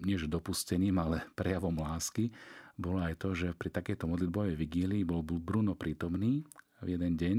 nie 0.03 0.17
že 0.17 0.29
dopustením, 0.29 0.97
ale 1.01 1.25
prejavom 1.33 1.73
lásky, 1.73 2.29
bolo 2.77 3.01
aj 3.01 3.17
to, 3.17 3.33
že 3.33 3.57
pri 3.57 3.73
takejto 3.73 4.05
modlitbovej 4.05 4.53
vigílii 4.53 5.01
bol 5.01 5.25
Bruno 5.25 5.73
prítomný 5.73 6.45
v 6.85 6.87
jeden 6.93 7.17
deň 7.17 7.37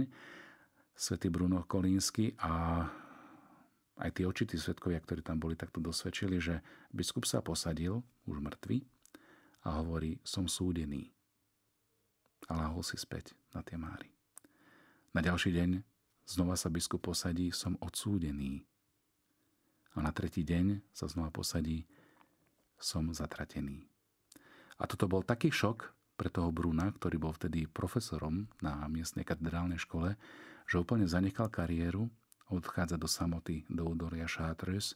svätý 0.99 1.31
Bruno 1.31 1.63
Kolínsky 1.63 2.35
a 2.43 2.83
aj 3.99 4.11
tí 4.15 4.23
očití 4.27 4.59
svetkovia, 4.59 4.99
ktorí 4.99 5.23
tam 5.23 5.39
boli, 5.39 5.55
takto 5.55 5.79
dosvedčili, 5.79 6.39
že 6.43 6.63
biskup 6.91 7.27
sa 7.27 7.43
posadil, 7.43 8.03
už 8.27 8.43
mŕtvy, 8.43 8.83
a 9.67 9.83
hovorí, 9.83 10.23
som 10.23 10.47
súdený. 10.47 11.11
A 12.47 12.55
láhol 12.55 12.87
si 12.87 12.95
späť 12.95 13.35
na 13.51 13.61
tie 13.67 13.75
máry. 13.75 14.11
Na 15.11 15.21
ďalší 15.21 15.51
deň 15.51 15.83
znova 16.25 16.55
sa 16.55 16.71
biskup 16.71 17.11
posadí, 17.11 17.51
som 17.51 17.75
odsúdený. 17.83 18.63
A 19.99 20.07
na 20.07 20.15
tretí 20.15 20.47
deň 20.47 20.95
sa 20.95 21.11
znova 21.11 21.35
posadí, 21.35 21.83
som 22.79 23.11
zatratený. 23.11 23.83
A 24.79 24.87
toto 24.87 25.11
bol 25.11 25.27
taký 25.27 25.51
šok 25.51 25.91
pre 26.15 26.31
toho 26.31 26.55
Bruna, 26.55 26.95
ktorý 26.95 27.19
bol 27.19 27.35
vtedy 27.35 27.67
profesorom 27.67 28.47
na 28.63 28.87
miestnej 28.87 29.27
katedrálnej 29.27 29.83
škole, 29.83 30.15
že 30.71 30.79
úplne 30.79 31.11
zanechal 31.11 31.51
kariéru, 31.51 32.07
odchádza 32.47 32.95
do 32.95 33.11
samoty, 33.11 33.67
do 33.67 33.91
údolia 33.91 34.31
Chartres 34.31 34.95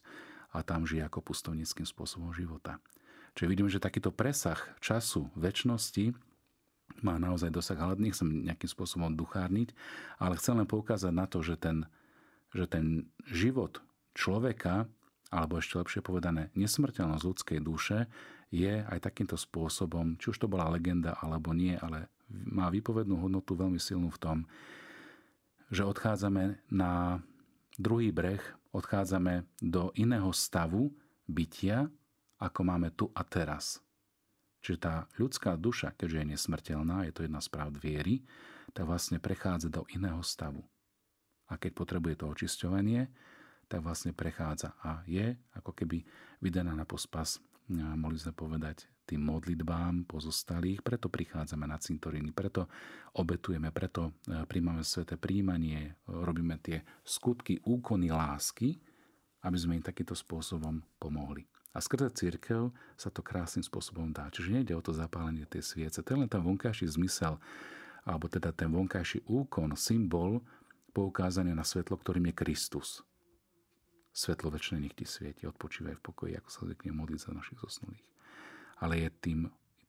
a 0.55 0.63
tam 0.63 0.87
žije 0.87 1.03
ako 1.03 1.19
pustovnickým 1.19 1.83
spôsobom 1.83 2.31
života. 2.31 2.79
Čiže 3.35 3.49
vidím, 3.51 3.67
že 3.67 3.83
takýto 3.83 4.15
presah 4.15 4.55
času, 4.79 5.27
väčšnosti 5.35 6.15
má 7.03 7.19
naozaj 7.19 7.51
dosah, 7.51 7.75
ale 7.75 7.99
nechcem 7.99 8.47
nejakým 8.47 8.71
spôsobom 8.71 9.11
duchárniť, 9.11 9.75
ale 10.15 10.39
chcem 10.39 10.55
len 10.55 10.69
poukázať 10.69 11.11
na 11.11 11.27
to, 11.27 11.43
že 11.43 11.59
ten, 11.59 11.91
že 12.55 12.71
ten 12.71 13.11
život 13.27 13.83
človeka, 14.13 14.87
alebo 15.33 15.57
ešte 15.57 15.81
lepšie 15.81 16.01
povedané, 16.05 16.53
nesmrteľnosť 16.53 17.25
ľudskej 17.25 17.59
duše 17.61 18.05
je 18.53 18.85
aj 18.85 19.01
takýmto 19.01 19.33
spôsobom, 19.33 20.15
či 20.21 20.29
už 20.29 20.45
to 20.45 20.47
bola 20.47 20.69
legenda 20.69 21.17
alebo 21.17 21.57
nie, 21.57 21.73
ale 21.73 22.13
má 22.29 22.69
výpovednú 22.69 23.17
hodnotu 23.17 23.57
veľmi 23.57 23.81
silnú 23.81 24.13
v 24.13 24.21
tom, 24.21 24.37
že 25.73 25.81
odchádzame 25.81 26.61
na 26.69 27.17
druhý 27.81 28.13
breh, 28.13 28.41
odchádzame 28.77 29.49
do 29.57 29.89
iného 29.97 30.29
stavu 30.29 30.93
bytia, 31.25 31.89
ako 32.37 32.59
máme 32.61 32.93
tu 32.93 33.09
a 33.17 33.25
teraz. 33.25 33.81
Čiže 34.63 34.79
tá 34.79 34.95
ľudská 35.17 35.57
duša, 35.57 35.91
keďže 35.97 36.17
je 36.23 36.29
nesmrteľná, 36.37 37.09
je 37.09 37.13
to 37.13 37.25
jedna 37.25 37.41
z 37.41 37.49
pravd 37.51 37.75
viery, 37.81 38.23
tak 38.71 38.87
vlastne 38.87 39.17
prechádza 39.19 39.67
do 39.67 39.83
iného 39.91 40.21
stavu. 40.23 40.63
A 41.51 41.59
keď 41.59 41.71
potrebuje 41.75 42.15
to 42.23 42.31
očisťovanie, 42.31 43.11
tak 43.67 43.81
vlastne 43.81 44.13
prechádza 44.13 44.75
a 44.83 45.01
je 45.09 45.33
ako 45.57 45.71
keby 45.73 46.05
vydaná 46.39 46.75
na 46.75 46.85
pospas 46.85 47.41
mohli 47.71 48.19
sme 48.19 48.35
povedať, 48.35 48.91
tým 49.03 49.23
modlitbám 49.23 50.07
pozostalých, 50.07 50.79
preto 50.83 51.11
prichádzame 51.11 51.67
na 51.67 51.75
cintoríny, 51.75 52.31
preto 52.31 52.71
obetujeme, 53.19 53.71
preto 53.71 54.15
e, 54.27 54.43
príjmame 54.47 54.83
sveté 54.83 55.19
príjmanie, 55.19 55.95
robíme 56.07 56.59
tie 56.63 56.83
skutky, 57.03 57.59
úkony 57.67 58.11
lásky, 58.11 58.79
aby 59.43 59.57
sme 59.59 59.75
im 59.79 59.83
takýmto 59.83 60.15
spôsobom 60.15 60.79
pomohli. 60.99 61.43
A 61.75 61.83
skrze 61.83 62.15
církev 62.15 62.71
sa 62.95 63.09
to 63.11 63.25
krásnym 63.25 63.65
spôsobom 63.65 64.13
dá. 64.13 64.29
Čiže 64.29 64.53
nejde 64.53 64.73
o 64.77 64.85
to 64.85 64.93
zapálenie 64.93 65.49
tej 65.49 65.65
sviece. 65.65 66.05
To 66.05 66.15
len 66.15 66.29
ten 66.29 66.39
vonkajší 66.39 66.85
zmysel, 66.85 67.41
alebo 68.05 68.29
teda 68.29 68.53
ten 68.53 68.69
vonkajší 68.69 69.25
úkon, 69.25 69.73
symbol 69.73 70.39
poukázania 70.93 71.57
na 71.57 71.65
svetlo, 71.65 71.97
ktorým 71.97 72.29
je 72.29 72.35
Kristus 72.37 73.01
svetlo 74.13 74.53
väčšie 74.53 74.77
nech 74.77 74.93
ti 74.93 75.09
svieti, 75.09 75.49
odpočívaj 75.49 75.97
v 75.97 76.05
pokoji, 76.05 76.33
ako 76.37 76.49
sa 76.53 76.61
zvykne 76.69 76.93
modliť 76.93 77.19
za 77.19 77.31
našich 77.33 77.57
zosnulých. 77.57 78.05
Ale 78.79 79.01
je 79.01 79.09
tým, 79.19 79.39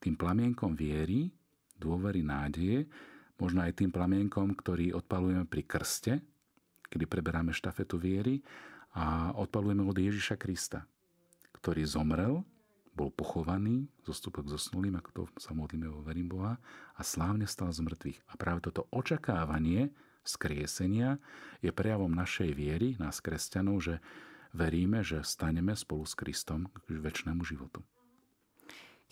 tým 0.01 0.17
plamienkom 0.17 0.73
viery, 0.73 1.29
dôvery, 1.77 2.25
nádeje, 2.25 2.89
možno 3.37 3.61
aj 3.61 3.77
tým 3.77 3.93
plamienkom, 3.93 4.57
ktorý 4.57 4.97
odpalujeme 4.97 5.45
pri 5.45 5.63
krste, 5.69 6.13
kedy 6.89 7.05
preberáme 7.05 7.53
štafetu 7.53 8.01
viery 8.01 8.41
a 8.97 9.37
odpalujeme 9.37 9.85
od 9.85 9.97
Ježiša 9.99 10.39
Krista, 10.41 10.87
ktorý 11.59 11.85
zomrel, 11.85 12.41
bol 12.95 13.11
pochovaný, 13.11 13.91
zostupok 14.07 14.47
zosnulým, 14.47 14.95
ako 15.03 15.11
to 15.11 15.23
sa 15.43 15.51
modlíme 15.51 15.91
vo 15.91 16.07
verím 16.07 16.31
Boha, 16.31 16.63
a 16.95 17.03
slávne 17.03 17.51
stal 17.51 17.75
z 17.75 17.83
mŕtvych. 17.83 18.23
A 18.31 18.39
práve 18.39 18.63
toto 18.63 18.87
očakávanie 18.95 19.91
skriesenia 20.25 21.21
je 21.61 21.71
prejavom 21.71 22.11
našej 22.11 22.51
viery, 22.57 22.97
nás 22.97 23.21
kresťanov, 23.21 23.85
že 23.85 23.95
veríme, 24.57 25.05
že 25.05 25.21
staneme 25.23 25.77
spolu 25.77 26.09
s 26.09 26.17
Kristom 26.17 26.73
k 26.89 26.99
väčšnému 26.99 27.43
životu. 27.45 27.85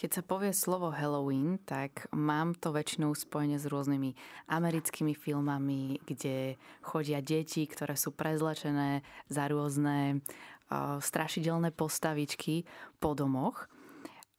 Keď 0.02 0.10
sa 0.10 0.22
povie 0.24 0.50
slovo 0.56 0.90
Halloween, 0.90 1.60
tak 1.62 2.10
mám 2.10 2.56
to 2.58 2.72
väčšinou 2.74 3.12
spojenie 3.12 3.60
s 3.60 3.68
rôznymi 3.68 4.16
americkými 4.50 5.12
filmami, 5.12 6.00
kde 6.02 6.56
chodia 6.82 7.22
deti, 7.22 7.68
ktoré 7.68 7.94
sú 7.94 8.10
prezlečené 8.10 9.04
za 9.28 9.46
rôzne 9.46 10.18
uh, 10.18 10.98
strašidelné 10.98 11.70
postavičky 11.76 12.66
po 12.98 13.12
domoch. 13.14 13.68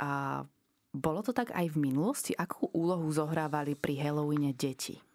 A 0.01 0.43
bolo 0.91 1.21
to 1.21 1.31
tak 1.31 1.53
aj 1.53 1.69
v 1.71 1.77
minulosti? 1.79 2.33
Akú 2.35 2.67
úlohu 2.73 3.07
zohrávali 3.13 3.77
pri 3.77 4.03
Halloweene 4.03 4.51
deti? 4.57 5.12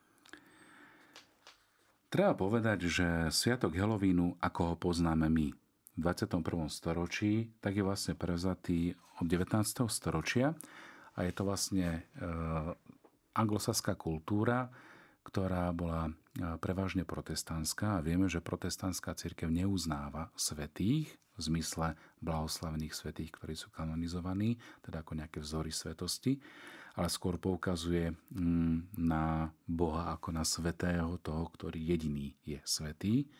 Treba 2.08 2.32
povedať, 2.32 2.88
že 2.88 3.06
Sviatok 3.28 3.76
Halloweenu, 3.76 4.40
ako 4.40 4.72
ho 4.72 4.74
poznáme 4.80 5.28
my 5.28 5.52
v 5.52 5.98
21. 6.00 6.40
storočí, 6.72 7.52
tak 7.60 7.76
je 7.76 7.84
vlastne 7.84 8.16
prevzatý 8.16 8.96
od 9.20 9.28
19. 9.28 9.52
storočia 9.92 10.56
a 11.12 11.28
je 11.28 11.32
to 11.36 11.44
vlastne 11.44 12.00
e, 12.00 12.00
anglosaská 13.36 13.92
kultúra, 14.00 14.72
ktorá 15.20 15.68
bola 15.76 16.08
e, 16.08 16.12
prevažne 16.56 17.04
protestantská 17.04 18.00
a 18.00 18.04
vieme, 18.04 18.24
že 18.24 18.40
protestantská 18.40 19.12
církev 19.12 19.52
neuznáva 19.52 20.32
svetých 20.32 21.12
v 21.12 21.40
zmysle 21.44 21.92
blahoslavených 22.24 22.96
svetých, 22.96 23.36
ktorí 23.36 23.52
sú 23.52 23.68
kanonizovaní, 23.68 24.56
teda 24.80 25.04
ako 25.04 25.12
nejaké 25.12 25.44
vzory 25.44 25.68
svetosti 25.68 26.40
ale 26.98 27.06
skôr 27.06 27.38
poukazuje 27.38 28.10
mm, 28.34 28.98
na 28.98 29.54
Boha 29.70 30.18
ako 30.18 30.34
na 30.34 30.42
svetého, 30.42 31.14
toho, 31.22 31.46
ktorý 31.54 31.78
jediný 31.78 32.34
je 32.42 32.58
svetý. 32.66 33.30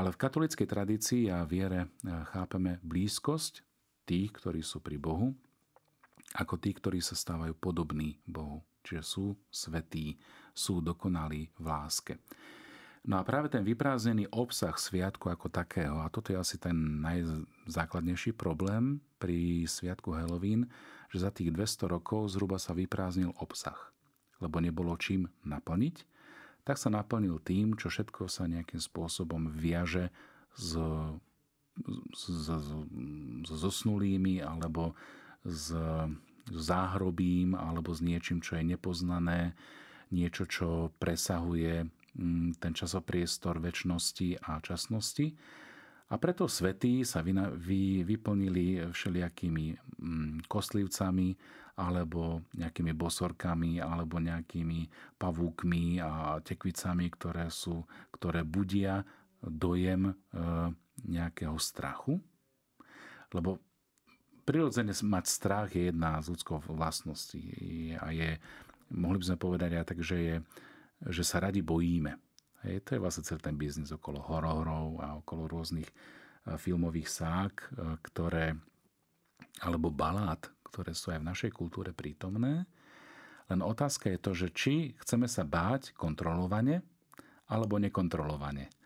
Ale 0.00 0.16
v 0.16 0.20
katolickej 0.24 0.64
tradícii 0.64 1.22
a 1.28 1.44
viere 1.44 1.84
e, 1.84 1.88
chápeme 2.32 2.80
blízkosť 2.80 3.60
tých, 4.08 4.32
ktorí 4.32 4.64
sú 4.64 4.80
pri 4.80 4.96
Bohu, 4.96 5.36
ako 6.40 6.56
tí, 6.56 6.72
ktorí 6.72 7.04
sa 7.04 7.12
stávajú 7.12 7.52
podobní 7.60 8.16
Bohu. 8.24 8.64
Čiže 8.80 9.02
sú 9.04 9.36
svetí, 9.52 10.16
sú 10.56 10.80
dokonalí 10.80 11.52
v 11.60 11.64
láske. 11.68 12.16
No 13.00 13.16
a 13.16 13.24
práve 13.24 13.48
ten 13.48 13.64
vyprázdnený 13.64 14.28
obsah 14.28 14.76
sviatku 14.76 15.32
ako 15.32 15.48
takého, 15.48 16.04
a 16.04 16.12
toto 16.12 16.36
je 16.36 16.38
asi 16.38 16.60
ten 16.60 17.00
najzákladnejší 17.00 18.36
problém 18.36 19.00
pri 19.16 19.64
sviatku 19.64 20.12
Halloween, 20.12 20.68
že 21.08 21.24
za 21.24 21.32
tých 21.32 21.48
200 21.48 21.88
rokov 21.96 22.36
zhruba 22.36 22.60
sa 22.60 22.76
vyprázdnil 22.76 23.32
obsah, 23.40 23.76
lebo 24.44 24.60
nebolo 24.60 24.92
čím 25.00 25.32
naplniť, 25.48 25.96
tak 26.68 26.76
sa 26.76 26.92
naplnil 26.92 27.40
tým, 27.40 27.72
čo 27.72 27.88
všetko 27.88 28.28
sa 28.28 28.44
nejakým 28.44 28.78
spôsobom 28.78 29.48
viaže 29.48 30.12
s, 30.52 30.76
s, 32.12 32.22
s, 32.28 32.46
s 32.52 33.48
zosnulými 33.48 34.44
alebo 34.44 34.92
s, 35.40 35.72
s 36.52 36.60
záhrobím 36.68 37.56
alebo 37.56 37.96
s 37.96 38.04
niečím, 38.04 38.44
čo 38.44 38.60
je 38.60 38.76
nepoznané, 38.76 39.56
niečo, 40.12 40.44
čo 40.44 40.92
presahuje 41.00 41.88
ten 42.58 42.72
časopriestor 42.74 43.62
väčšnosti 43.62 44.42
a 44.46 44.58
časnosti. 44.60 45.32
A 46.10 46.18
preto 46.18 46.50
svetí 46.50 47.06
sa 47.06 47.22
vy, 47.22 47.30
vy, 47.54 48.02
vyplnili 48.02 48.90
všelijakými 48.90 49.66
mm, 49.78 50.50
kostlivcami 50.50 51.38
alebo 51.78 52.42
nejakými 52.58 52.92
bosorkami 52.92 53.78
alebo 53.78 54.18
nejakými 54.18 54.90
pavúkmi 55.16 56.02
a 56.02 56.42
tekvicami, 56.42 57.06
ktoré, 57.14 57.46
sú, 57.48 57.86
ktoré 58.10 58.42
budia 58.42 59.06
dojem 59.40 60.10
e, 60.10 60.14
nejakého 61.06 61.56
strachu. 61.56 62.18
Lebo 63.30 63.62
prirodzene 64.42 64.90
mať 64.90 65.24
strach 65.30 65.70
je 65.72 65.94
jedna 65.94 66.18
z 66.18 66.34
ľudských 66.34 66.74
vlastností 66.74 67.44
a 68.02 68.10
je, 68.10 68.36
mohli 68.90 69.22
by 69.22 69.24
sme 69.30 69.38
povedať 69.38 69.70
aj 69.78 69.84
tak, 69.86 69.98
že, 70.02 70.18
je, 70.18 70.36
že 71.08 71.24
sa 71.24 71.40
radi 71.40 71.64
bojíme. 71.64 72.12
Hej, 72.68 72.84
to 72.84 72.90
je 72.96 73.00
vlastne 73.00 73.24
celý 73.24 73.40
ten 73.40 73.56
biznis 73.56 73.88
okolo 73.88 74.20
hororov 74.20 75.00
a 75.00 75.16
okolo 75.16 75.48
rôznych 75.48 75.88
e, 75.88 75.94
filmových 76.60 77.08
sák, 77.08 77.54
e, 77.56 77.66
ktoré, 78.04 78.52
alebo 79.64 79.88
balát, 79.88 80.44
ktoré 80.68 80.92
sú 80.92 81.08
aj 81.08 81.24
v 81.24 81.28
našej 81.32 81.50
kultúre 81.56 81.96
prítomné. 81.96 82.68
Len 83.48 83.60
otázka 83.64 84.12
je 84.12 84.18
to, 84.20 84.32
že 84.36 84.48
či 84.52 84.74
chceme 85.00 85.24
sa 85.24 85.42
báť 85.42 85.96
kontrolovane 85.96 86.84
alebo 87.48 87.80
nekontrolovane. 87.80 88.70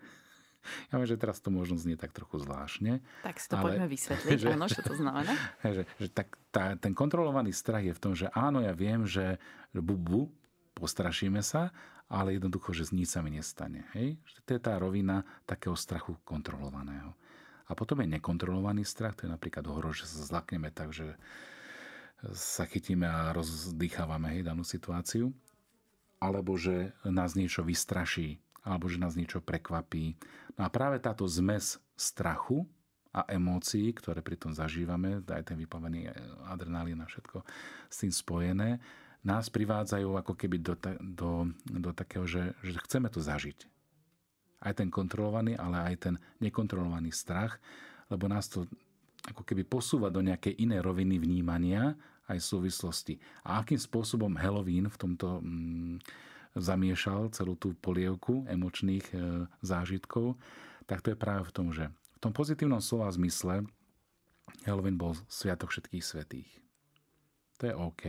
Ja 0.89 0.97
viem, 0.97 1.05
že 1.05 1.21
teraz 1.21 1.45
to 1.45 1.53
možno 1.53 1.77
znie 1.77 1.93
tak 1.93 2.17
trochu 2.17 2.41
zvláštne. 2.41 3.05
Tak 3.21 3.37
si 3.37 3.53
to 3.53 3.61
ale, 3.61 3.77
poďme 3.77 3.85
vysvetliť, 3.85 4.39
že, 4.49 4.49
áno, 4.57 4.65
čo 4.65 4.81
to 4.81 4.97
znamená. 4.97 5.29
Že, 5.61 5.85
že 6.01 6.09
tak, 6.09 6.41
tá, 6.49 6.73
ten 6.81 6.97
kontrolovaný 6.97 7.53
strach 7.53 7.85
je 7.85 7.93
v 7.93 8.01
tom, 8.01 8.17
že 8.17 8.33
áno, 8.33 8.65
ja 8.65 8.73
viem, 8.73 9.05
že 9.05 9.37
bubu, 9.77 10.33
postrašíme 10.73 11.45
sa, 11.45 11.69
ale 12.09 12.37
jednoducho, 12.37 12.77
že 12.77 12.93
nič 12.93 13.17
sa 13.17 13.25
mi 13.25 13.33
nestane. 13.33 13.89
Hej? 13.97 14.21
Že 14.23 14.39
to 14.45 14.51
je 14.57 14.61
tá 14.61 14.75
rovina 14.77 15.25
takého 15.49 15.75
strachu 15.75 16.21
kontrolovaného. 16.23 17.17
A 17.65 17.73
potom 17.73 18.05
je 18.05 18.13
nekontrolovaný 18.21 18.85
strach, 18.85 19.17
to 19.17 19.25
je 19.25 19.33
napríklad 19.33 19.65
horor, 19.65 19.97
že 19.97 20.05
sa 20.05 20.21
zlakneme 20.21 20.69
tak, 20.69 20.93
že 20.93 21.17
sa 22.33 22.69
chytíme 22.69 23.05
a 23.05 23.33
rozdýchávame 23.33 24.37
hej, 24.37 24.43
danú 24.45 24.65
situáciu. 24.65 25.33
Alebo 26.21 26.57
že 26.57 26.93
nás 27.05 27.37
niečo 27.37 27.65
vystraší, 27.65 28.41
alebo 28.65 28.89
že 28.89 29.01
nás 29.01 29.17
niečo 29.17 29.45
prekvapí. 29.45 30.17
No 30.57 30.65
a 30.65 30.73
práve 30.73 31.01
táto 31.01 31.29
zmes 31.29 31.81
strachu 31.97 32.65
a 33.13 33.29
emócií, 33.29 33.93
ktoré 33.93 34.25
pri 34.25 34.41
tom 34.41 34.53
zažívame, 34.57 35.21
aj 35.25 35.53
ten 35.53 35.57
vypavený 35.61 36.11
adrenalín 36.49 37.01
a 37.05 37.07
všetko 37.07 37.45
s 37.93 37.97
tým 38.03 38.13
spojené, 38.13 38.81
nás 39.25 39.49
privádzajú 39.49 40.21
ako 40.21 40.33
keby 40.37 40.61
do, 40.61 40.77
do, 41.01 41.31
do 41.65 41.91
takého, 41.97 42.29
že, 42.29 42.53
že 42.61 42.77
chceme 42.85 43.09
to 43.09 43.25
zažiť. 43.25 43.65
Aj 44.61 44.77
ten 44.77 44.93
kontrolovaný, 44.93 45.57
ale 45.57 45.93
aj 45.93 45.95
ten 46.09 46.15
nekontrolovaný 46.41 47.13
strach, 47.13 47.57
lebo 48.13 48.29
nás 48.29 48.53
to 48.53 48.69
ako 49.25 49.41
keby 49.45 49.65
posúva 49.65 50.13
do 50.13 50.21
nejakej 50.21 50.61
inej 50.61 50.85
roviny 50.85 51.17
vnímania 51.17 51.97
aj 52.29 52.41
súvislosti. 52.41 53.17
A 53.45 53.65
akým 53.65 53.81
spôsobom 53.81 54.33
Halloween 54.37 54.89
v 54.89 55.01
tomto 55.01 55.41
mm, 55.41 56.01
zamiešal 56.57 57.33
celú 57.33 57.57
tú 57.57 57.73
polievku 57.81 58.45
emočných 58.49 59.07
e, 59.13 59.17
zážitkov, 59.65 60.37
tak 60.85 61.01
to 61.01 61.13
je 61.13 61.19
práve 61.19 61.49
v 61.49 61.55
tom, 61.57 61.73
že 61.73 61.89
v 61.89 62.19
tom 62.21 62.33
pozitívnom 62.33 62.81
slova 62.81 63.09
zmysle 63.13 63.65
Halloween 64.69 65.01
bol 65.01 65.17
Sviatok 65.29 65.73
všetkých 65.73 66.05
svetých. 66.05 66.51
To 67.61 67.63
je 67.69 67.75
OK. 67.75 68.05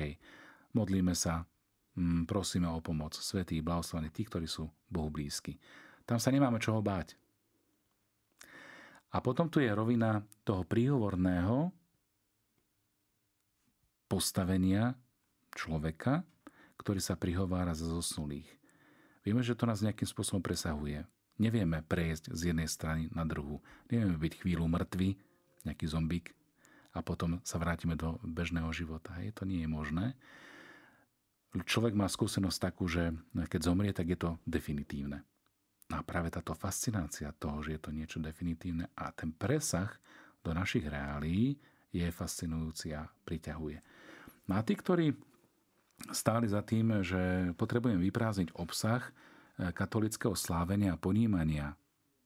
Modlíme 0.76 1.16
sa, 1.16 1.48
mm, 1.96 2.28
prosíme 2.28 2.68
o 2.68 2.84
pomoc. 2.84 3.16
Svetí, 3.16 3.64
blahoslavení, 3.64 4.12
tí, 4.12 4.28
ktorí 4.28 4.44
sú 4.44 4.68
Bohu 4.92 5.08
blízky. 5.08 5.56
Tam 6.04 6.20
sa 6.20 6.30
nemáme 6.30 6.60
čoho 6.60 6.84
báť. 6.84 7.16
A 9.16 9.24
potom 9.24 9.48
tu 9.48 9.64
je 9.64 9.72
rovina 9.72 10.20
toho 10.44 10.68
príhovorného 10.68 11.72
postavenia 14.12 15.00
človeka, 15.56 16.28
ktorý 16.76 17.00
sa 17.00 17.16
prihovára 17.16 17.72
za 17.72 17.88
zosnulých. 17.88 18.52
Vieme, 19.24 19.42
že 19.42 19.56
to 19.56 19.64
nás 19.64 19.80
nejakým 19.80 20.06
spôsobom 20.06 20.44
presahuje. 20.44 21.08
Nevieme 21.40 21.82
prejsť 21.88 22.36
z 22.36 22.52
jednej 22.52 22.68
strany 22.68 23.08
na 23.16 23.24
druhú. 23.24 23.64
Nevieme 23.88 24.20
byť 24.20 24.44
chvíľu 24.44 24.68
mŕtvy, 24.68 25.16
nejaký 25.66 25.88
zombík, 25.88 26.36
a 26.96 27.04
potom 27.04 27.44
sa 27.44 27.60
vrátime 27.60 28.00
do 28.00 28.16
bežného 28.24 28.72
života. 28.72 29.12
Hej, 29.20 29.36
to 29.36 29.44
nie 29.44 29.68
je 29.68 29.70
možné. 29.70 30.16
Človek 31.64 31.96
má 31.96 32.12
skúsenosť 32.12 32.60
takú, 32.60 32.92
že 32.92 33.16
keď 33.32 33.62
zomrie, 33.64 33.96
tak 33.96 34.12
je 34.12 34.20
to 34.20 34.36
definitívne. 34.44 35.24
A 35.94 36.02
práve 36.02 36.34
táto 36.34 36.52
fascinácia 36.58 37.32
toho, 37.38 37.64
že 37.64 37.78
je 37.78 37.82
to 37.82 37.96
niečo 37.96 38.18
definitívne 38.20 38.92
a 38.98 39.14
ten 39.16 39.32
presah 39.32 39.88
do 40.44 40.52
našich 40.52 40.84
reálií 40.84 41.56
je 41.96 42.08
fascinujúci 42.12 42.92
a 42.92 43.08
priťahuje. 43.24 43.80
No 44.52 44.60
a 44.60 44.62
tí, 44.66 44.76
ktorí 44.76 45.16
stáli 46.12 46.50
za 46.52 46.60
tým, 46.66 47.06
že 47.06 47.54
potrebujem 47.56 48.02
vyprázdniť 48.04 48.58
obsah 48.60 49.06
eh, 49.06 49.72
katolického 49.72 50.36
slávenia 50.36 50.98
a 50.98 51.02
ponímania 51.02 51.78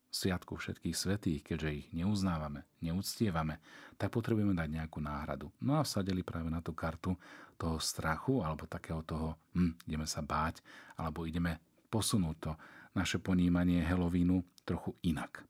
sviatku 0.10 0.58
všetkých 0.58 0.96
svetých, 0.98 1.42
keďže 1.46 1.70
ich 1.70 1.88
neuznávame, 1.94 2.66
neúctievame, 2.82 3.62
tak 3.96 4.10
potrebujeme 4.10 4.58
dať 4.58 4.70
nejakú 4.70 5.00
náhradu. 5.00 5.54
No 5.62 5.78
a 5.78 5.86
vsadili 5.86 6.25
práve 6.25 6.50
na 6.50 6.60
tú 6.66 6.74
kartu 6.74 7.13
toho 7.56 7.78
strachu, 7.78 8.42
alebo 8.42 8.66
takého 8.66 9.06
toho, 9.06 9.38
hm, 9.54 9.78
ideme 9.86 10.10
sa 10.10 10.25
báť, 10.25 10.66
alebo 10.98 11.30
ideme 11.30 11.62
posunúť 11.94 12.38
to 12.42 12.51
naše 12.98 13.22
ponímanie 13.22 13.86
Halloweenu 13.86 14.42
trochu 14.66 14.98
inak. 15.06 15.46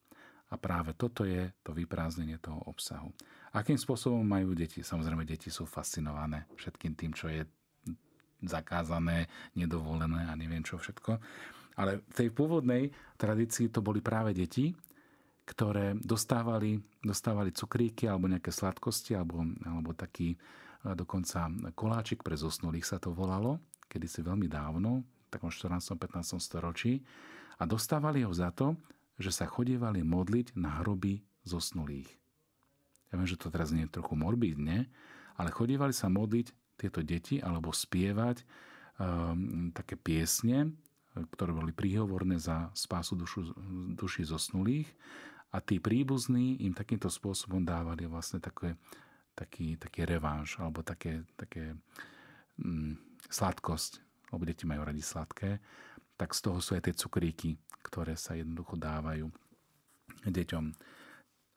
A 0.50 0.58
práve 0.58 0.98
toto 0.98 1.24
je 1.24 1.54
to 1.62 1.72
vyprázdnenie 1.78 2.42
toho 2.42 2.58
obsahu. 2.66 3.14
Akým 3.54 3.78
spôsobom 3.78 4.26
majú 4.26 4.58
deti? 4.58 4.82
Samozrejme, 4.82 5.22
deti 5.22 5.54
sú 5.54 5.70
fascinované 5.70 6.50
všetkým 6.58 6.98
tým, 6.98 7.14
čo 7.14 7.30
je 7.30 7.46
zakázané, 8.44 9.28
nedovolené 9.54 10.26
a 10.26 10.34
neviem 10.34 10.64
čo 10.64 10.80
všetko. 10.80 11.20
Ale 11.80 12.04
v 12.12 12.14
tej 12.14 12.30
pôvodnej 12.36 12.92
tradícii 13.16 13.72
to 13.72 13.80
boli 13.80 14.04
práve 14.04 14.36
deti, 14.36 14.76
ktoré 15.48 15.96
dostávali, 15.98 16.78
dostávali 17.02 17.56
cukríky 17.56 18.06
alebo 18.06 18.30
nejaké 18.30 18.52
sladkosti 18.52 19.16
alebo, 19.16 19.42
alebo 19.64 19.96
taký 19.96 20.38
dokonca 20.84 21.50
koláčik 21.74 22.24
pre 22.24 22.38
zosnulých 22.40 22.86
sa 22.88 23.02
to 23.02 23.12
volalo, 23.12 23.60
kedy 23.92 24.08
si 24.08 24.22
veľmi 24.22 24.48
dávno, 24.48 25.04
v 25.04 25.30
takom 25.32 25.52
14. 25.52 25.98
15. 25.98 26.40
storočí 26.40 27.02
a 27.60 27.68
dostávali 27.68 28.24
ho 28.24 28.32
za 28.32 28.54
to, 28.54 28.78
že 29.20 29.36
sa 29.36 29.46
chodievali 29.50 30.00
modliť 30.06 30.56
na 30.56 30.80
hroby 30.80 31.20
zosnulých. 31.44 32.08
Ja 33.12 33.20
viem, 33.20 33.28
že 33.28 33.42
to 33.42 33.52
teraz 33.52 33.74
nie 33.74 33.84
je 33.90 33.96
trochu 34.00 34.16
morbidne, 34.16 34.88
ale 35.36 35.50
chodievali 35.52 35.92
sa 35.92 36.08
modliť 36.08 36.78
tieto 36.80 37.04
deti 37.04 37.44
alebo 37.44 37.76
spievať 37.76 38.46
um, 39.02 39.74
také 39.76 40.00
piesne, 40.00 40.72
ktoré 41.14 41.52
boli 41.52 41.74
príhovorné 41.74 42.38
za 42.38 42.70
spásu 42.78 43.18
dušu, 43.18 43.54
duši 43.98 44.26
zosnulých. 44.26 44.90
A 45.50 45.58
tí 45.60 45.82
príbuzní 45.82 46.62
im 46.62 46.78
takýmto 46.78 47.10
spôsobom 47.10 47.66
dávali 47.66 48.06
vlastne 48.06 48.38
také, 48.38 48.78
taký, 49.34 49.82
taký 49.82 50.06
reváž 50.06 50.62
alebo 50.62 50.86
také, 50.86 51.26
také 51.34 51.74
um, 52.62 52.94
sladkosť, 53.26 54.06
lebo 54.30 54.46
deti 54.46 54.70
majú 54.70 54.86
radi 54.86 55.02
sladké, 55.02 55.58
tak 56.20 56.38
z 56.38 56.40
toho 56.46 56.62
sú 56.62 56.78
aj 56.78 56.86
tie 56.86 56.94
cukríky, 56.94 57.58
ktoré 57.82 58.14
sa 58.14 58.38
jednoducho 58.38 58.78
dávajú 58.78 59.26
deťom. 60.30 60.66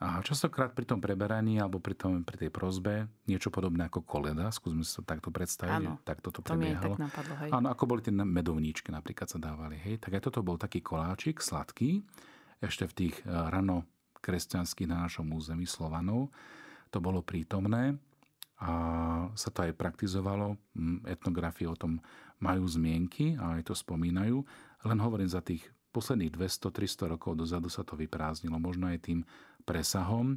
A 0.02 0.18
častokrát 0.26 0.74
pri 0.74 0.82
tom 0.82 0.98
preberaní 0.98 1.62
alebo 1.62 1.78
pri, 1.78 1.94
tom, 1.94 2.26
pri 2.26 2.34
tej 2.34 2.50
prozbe 2.50 3.06
niečo 3.30 3.54
podobné 3.54 3.86
ako 3.86 4.02
koleda, 4.02 4.50
skúsme 4.50 4.82
si 4.82 4.98
to 4.98 5.06
takto 5.06 5.30
predstaviť, 5.30 5.78
Áno, 5.78 6.02
tak 6.02 6.18
toto 6.18 6.42
to 6.42 6.50
prebiehalo. 6.58 6.98
tak 6.98 7.06
napadlo, 7.06 7.34
hej. 7.38 7.50
Áno, 7.54 7.66
ako 7.70 7.82
boli 7.86 8.00
tie 8.02 8.10
medovníčky 8.10 8.90
napríklad 8.90 9.30
sa 9.30 9.38
dávali, 9.38 9.78
hej. 9.78 10.02
Tak 10.02 10.18
aj 10.18 10.22
toto 10.26 10.42
bol 10.42 10.58
taký 10.58 10.82
koláčik, 10.82 11.38
sladký, 11.38 12.02
ešte 12.58 12.90
v 12.90 12.94
tých 12.98 13.14
eh, 13.22 13.30
rano 13.30 13.86
kresťanských 14.18 14.90
na 14.90 15.06
našom 15.06 15.30
území 15.30 15.70
Slovanov. 15.70 16.34
To 16.90 16.98
bolo 16.98 17.22
prítomné 17.22 17.98
a 18.62 18.70
sa 19.34 19.50
to 19.50 19.66
aj 19.66 19.74
praktizovalo. 19.74 20.54
Etnografie 21.06 21.66
o 21.66 21.74
tom 21.74 21.98
majú 22.38 22.62
zmienky 22.66 23.34
a 23.34 23.58
aj 23.58 23.70
to 23.70 23.74
spomínajú. 23.74 24.38
Len 24.86 24.98
hovorím 25.02 25.26
za 25.26 25.42
tých 25.42 25.66
posledných 25.92 26.32
200-300 26.32 27.12
rokov 27.12 27.36
dozadu 27.36 27.68
sa 27.68 27.82
to 27.82 27.98
vyprázdnilo. 27.98 28.56
Možno 28.56 28.88
aj 28.88 29.02
tým 29.02 29.26
presahom, 29.62 30.36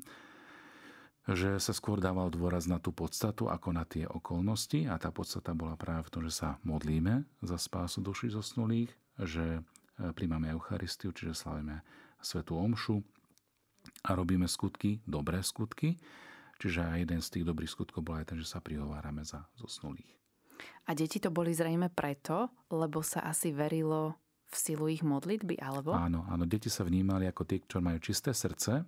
že 1.26 1.58
sa 1.58 1.74
skôr 1.74 1.98
dával 1.98 2.30
dôraz 2.30 2.70
na 2.70 2.78
tú 2.78 2.94
podstatu 2.94 3.50
ako 3.50 3.74
na 3.74 3.82
tie 3.82 4.06
okolnosti 4.06 4.86
a 4.86 5.02
tá 5.02 5.10
podstata 5.10 5.58
bola 5.58 5.74
práve 5.74 6.06
v 6.06 6.14
tom, 6.14 6.22
že 6.22 6.38
sa 6.38 6.62
modlíme 6.62 7.26
za 7.42 7.58
spásu 7.58 8.06
duši 8.06 8.30
zosnulých, 8.30 8.94
že 9.26 9.58
e, 9.58 9.62
príjmame 10.14 10.54
Eucharistiu, 10.54 11.10
čiže 11.10 11.34
slavíme 11.34 11.82
Svetú 12.22 12.62
Omšu 12.62 13.02
a 14.06 14.14
robíme 14.14 14.46
skutky, 14.46 15.02
dobré 15.10 15.42
skutky, 15.42 15.98
čiže 16.62 16.86
aj 16.86 16.98
jeden 17.10 17.22
z 17.26 17.32
tých 17.34 17.46
dobrých 17.50 17.74
skutkov 17.74 18.06
bol 18.06 18.22
aj 18.22 18.30
ten, 18.30 18.38
že 18.38 18.46
sa 18.46 18.62
prihovárame 18.62 19.26
za 19.26 19.50
zosnulých. 19.58 20.14
A 20.86 20.94
deti 20.94 21.18
to 21.18 21.34
boli 21.34 21.58
zrejme 21.58 21.90
preto, 21.90 22.54
lebo 22.70 23.02
sa 23.02 23.26
asi 23.26 23.50
verilo 23.50 24.14
v 24.46 24.56
silu 24.56 24.86
ich 24.94 25.02
modlitby, 25.02 25.58
alebo? 25.58 25.98
Áno, 25.98 26.22
áno, 26.30 26.46
deti 26.46 26.70
sa 26.70 26.86
vnímali 26.86 27.26
ako 27.26 27.44
tí, 27.50 27.66
čo 27.66 27.82
majú 27.82 27.98
čisté 27.98 28.30
srdce 28.30 28.86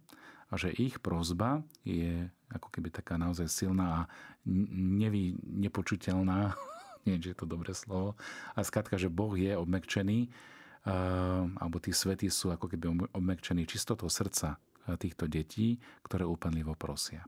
a 0.47 0.53
že 0.55 0.71
ich 0.71 1.03
prozba 1.03 1.63
je 1.83 2.31
ako 2.47 2.71
keby 2.71 2.89
taká 2.91 3.19
naozaj 3.19 3.51
silná 3.51 3.87
a 3.91 4.01
nevy, 4.47 5.35
nepočuteľná, 5.43 6.55
nie, 7.05 7.19
že 7.19 7.35
je 7.35 7.37
to 7.37 7.47
dobré 7.47 7.75
slovo, 7.75 8.15
a 8.55 8.63
skratka, 8.63 8.95
že 8.95 9.11
Boh 9.11 9.35
je 9.35 9.51
obmekčený, 9.55 10.27
uh, 10.27 11.43
alebo 11.59 11.83
tí 11.83 11.91
svety 11.91 12.31
sú 12.31 12.55
ako 12.55 12.71
keby 12.71 13.11
obmekčení 13.11 13.67
čistotou 13.67 14.07
srdca 14.07 14.55
týchto 14.95 15.27
detí, 15.27 15.83
ktoré 16.07 16.23
úplnivo 16.23 16.71
prosia. 16.79 17.27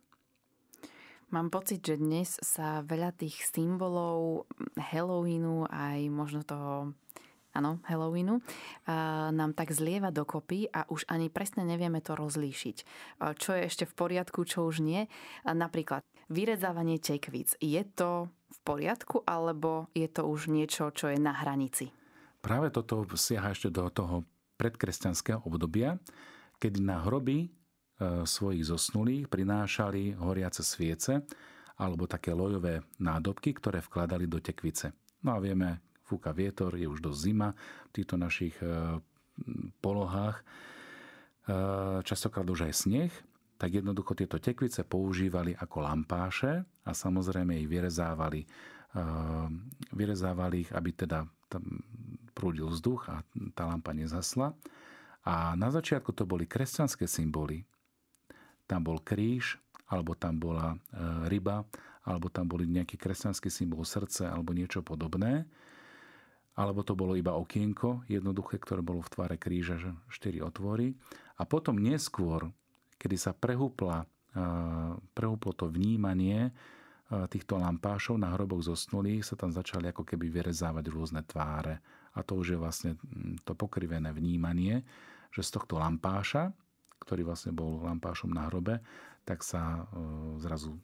Mám 1.29 1.53
pocit, 1.53 1.85
že 1.85 2.01
dnes 2.01 2.41
sa 2.41 2.81
veľa 2.81 3.13
tých 3.13 3.45
symbolov 3.45 4.49
Halloweenu 4.79 5.67
aj 5.69 5.99
možno 6.09 6.41
toho 6.41 6.97
áno, 7.59 7.83
Halloweenu, 7.83 8.39
nám 9.35 9.51
tak 9.51 9.75
zlieva 9.75 10.09
dokopy 10.09 10.71
a 10.71 10.87
už 10.87 11.05
ani 11.11 11.27
presne 11.27 11.67
nevieme 11.67 11.99
to 11.99 12.15
rozlíšiť. 12.15 12.77
Čo 13.35 13.49
je 13.59 13.61
ešte 13.67 13.83
v 13.83 13.93
poriadku, 13.93 14.47
čo 14.47 14.63
už 14.63 14.79
nie. 14.79 15.11
Napríklad 15.43 16.01
vyrezávanie 16.31 17.03
tekvíc. 17.03 17.59
Je 17.59 17.83
to 17.83 18.31
v 18.31 18.59
poriadku 18.63 19.21
alebo 19.27 19.91
je 19.91 20.07
to 20.07 20.23
už 20.25 20.47
niečo, 20.47 20.95
čo 20.95 21.11
je 21.11 21.19
na 21.19 21.35
hranici? 21.35 21.91
Práve 22.39 22.71
toto 22.71 23.03
siaha 23.19 23.51
ešte 23.51 23.67
do 23.67 23.91
toho 23.91 24.23
predkresťanského 24.55 25.43
obdobia, 25.43 25.99
kedy 26.55 26.79
na 26.79 27.03
hroby 27.03 27.43
e, 27.43 27.47
svojich 28.23 28.63
zosnulých 28.63 29.27
prinášali 29.27 30.15
horiace 30.15 30.63
sviece 30.63 31.19
alebo 31.79 32.07
také 32.07 32.31
lojové 32.31 32.83
nádobky, 32.99 33.55
ktoré 33.59 33.83
vkladali 33.83 34.27
do 34.27 34.39
tekvice. 34.39 34.95
No 35.23 35.35
a 35.35 35.39
vieme, 35.43 35.83
fúka 36.09 36.33
vietor, 36.33 36.73
je 36.73 36.89
už 36.89 37.05
dosť 37.05 37.19
zima 37.21 37.53
v 37.53 37.91
týchto 37.93 38.17
našich 38.17 38.57
e, 38.65 38.97
polohách, 39.77 40.41
e, 40.41 40.43
častokrát 42.01 42.49
už 42.49 42.65
aj 42.65 42.73
sneh, 42.73 43.13
tak 43.61 43.77
jednoducho 43.77 44.17
tieto 44.17 44.41
tekvice 44.41 44.81
používali 44.81 45.53
ako 45.53 45.85
lampáše 45.85 46.65
a 46.65 46.91
samozrejme 46.97 47.53
ich 47.61 47.69
vyrezávali, 47.69 48.41
e, 48.41 48.47
vyrezávali 49.93 50.65
ich, 50.65 50.71
aby 50.73 50.89
teda 50.97 51.29
tam 51.45 51.63
prúdil 52.33 52.73
vzduch 52.73 53.05
a 53.13 53.21
tá 53.53 53.69
lampa 53.69 53.93
nezasla. 53.93 54.57
A 55.29 55.53
na 55.53 55.69
začiatku 55.69 56.09
to 56.15 56.25
boli 56.25 56.49
kresťanské 56.49 57.05
symboly. 57.05 57.67
Tam 58.65 58.81
bol 58.81 59.01
kríž, 59.03 59.59
alebo 59.89 60.13
tam 60.13 60.37
bola 60.37 60.77
ryba, 61.25 61.65
alebo 62.05 62.29
tam 62.31 62.47
boli 62.47 62.69
nejaký 62.69 62.95
kresťanský 62.95 63.49
symbol 63.51 63.83
srdce, 63.83 64.29
alebo 64.29 64.53
niečo 64.55 64.85
podobné 64.85 65.49
alebo 66.59 66.83
to 66.83 66.91
bolo 66.91 67.15
iba 67.15 67.39
okienko 67.39 68.03
jednoduché, 68.11 68.59
ktoré 68.59 68.83
bolo 68.83 68.99
v 68.99 69.11
tvare 69.15 69.35
kríža, 69.39 69.79
že 69.79 69.95
štyri 70.11 70.43
otvory. 70.43 70.91
A 71.39 71.47
potom 71.47 71.79
neskôr, 71.79 72.51
kedy 72.99 73.15
sa 73.15 73.31
prehúpla, 73.31 74.03
prehúplo 75.15 75.55
to 75.55 75.71
vnímanie 75.71 76.51
týchto 77.31 77.55
lampášov 77.57 78.19
na 78.19 78.35
hroboch 78.35 78.61
zosnulých, 78.61 79.23
sa 79.23 79.39
tam 79.39 79.55
začali 79.55 79.89
ako 79.89 80.03
keby 80.03 80.27
vyrezávať 80.29 80.85
rôzne 80.91 81.23
tváre. 81.23 81.79
A 82.13 82.21
to 82.27 82.35
už 82.35 82.53
je 82.53 82.59
vlastne 82.59 82.91
to 83.47 83.55
pokrivené 83.55 84.11
vnímanie, 84.11 84.83
že 85.31 85.41
z 85.47 85.55
tohto 85.55 85.79
lampáša, 85.79 86.51
ktorý 86.99 87.23
vlastne 87.23 87.55
bol 87.55 87.87
lampášom 87.87 88.35
na 88.35 88.51
hrobe, 88.51 88.83
tak 89.23 89.47
sa 89.47 89.87
zrazu 90.43 90.75